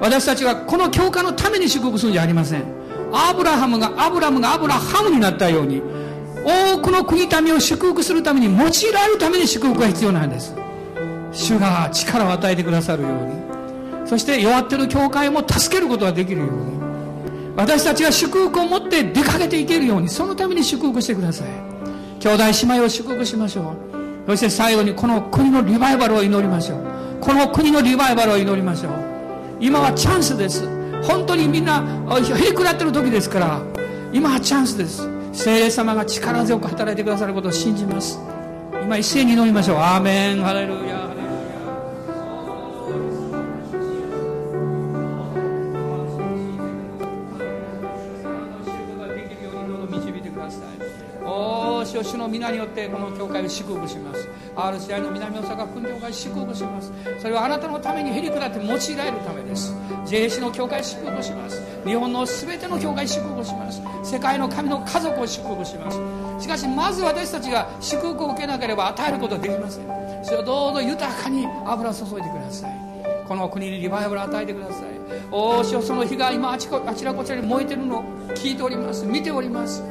[0.00, 2.81] 私たちはこの教会のために祝福するんじゃありません。
[3.12, 5.82] アブラハムがアブラムがアブラハムになったように
[6.44, 8.56] 多くの国民を祝福するために用い
[8.92, 10.54] られるために祝福が必要なんです。
[11.30, 13.32] 主が力を与えてくださるように。
[14.06, 16.82] そして弱ってる教会も助けることができるように。
[17.56, 21.48] 私たちが祝福を持って出かけていけるようにそのために祝福してください。
[22.18, 23.74] 兄弟姉妹を祝福しましょ
[24.26, 24.30] う。
[24.30, 26.78] そして最後にこの国のリバイバルを祈りましょう。
[27.20, 28.92] この国のリバイバルを祈りましょう。
[29.60, 30.81] 今はチャンスです。
[31.02, 33.60] 本当にみんなへりくらってる時ですから
[34.12, 35.08] 今はチャンスです。
[35.32, 38.18] 聖霊様が力強く働いてくださることを信じます。
[38.82, 39.76] 今一斉に祈りましょう。
[39.78, 40.42] アーメン。
[40.42, 40.91] ハレルヤ。
[52.22, 54.28] の皆によってこの教会を祝福します。
[54.54, 56.92] RCI の南大阪分教会祝福します。
[57.18, 59.74] それはあなたのためにへりくだって用いられるためです。
[60.06, 61.60] JC の教会祝福します。
[61.84, 63.82] 日本の全ての教会祝福します。
[64.04, 65.98] 世界の神の家族を祝福します。
[66.40, 70.24] しかしまず私たちが祝福を受けなければ与えることはできません。
[70.24, 72.72] それをどうぞ豊かに油を注いでください。
[73.26, 74.76] この国にリバイバルを与えてください。
[75.30, 78.04] おお主よその火が今あちこあちらこちらに燃えてるのを
[78.34, 79.04] 聞いております。
[79.04, 79.82] 見ております。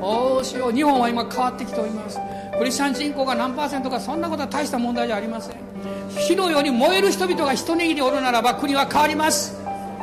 [0.00, 2.18] おお主よ日本は今変わってきております。
[2.58, 5.56] クリスチャン人口が何パーセントかそんなことは大した問題じゃありません。
[6.26, 9.56] 火のように燃える人々が一握りおるならば国は変わります。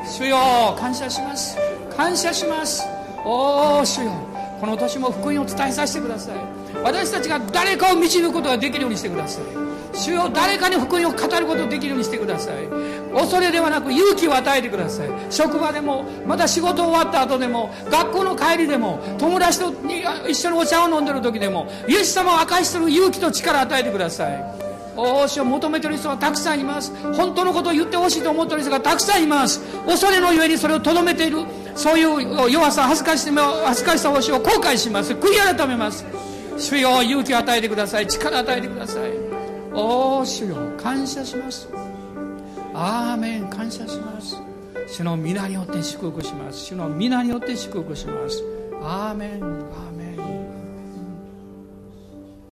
[0.06, 0.38] 主よ
[0.78, 1.58] 感謝します。
[1.96, 2.88] 感謝します。
[3.26, 4.12] おお主よ
[4.60, 6.36] この年も福音を伝えさせてください。
[6.84, 9.43] 私たちが誰かを導くことができるようにしてください。
[9.98, 12.68] 主よ誰かに福音を語ることができるようにしてください。
[13.16, 15.09] 恐れではなく勇気を与えてください。
[15.30, 19.74] 職場でもまた仕事終わった後でも学校の帰りでも友達と
[20.28, 24.43] 一緒にお茶を飲んでる時でもイエス様を明かしする勇気と力を与えてください。
[24.97, 26.93] おー主を求めてる人はたくさんいます。
[27.13, 29.59] 本当のことを言ってほしいと思ってる人がたくさんいます。
[29.86, 31.39] 恐れのゆえにそれをとどめている。
[31.76, 33.32] そういう弱さ恥ずかしさ
[33.66, 35.13] 恥ずかしさをしを後悔します。
[35.13, 36.05] 悔い改めます。
[36.57, 38.07] 主よ勇気を与えてください。
[38.07, 39.11] 力を与えてください。
[39.74, 41.68] おー主よ感謝します。
[42.78, 44.36] アーメン感謝します。
[44.90, 46.66] 主の皆によって祝福します。
[46.66, 48.44] 主の皆によって祝福します。
[48.84, 49.95] アーメンアーメン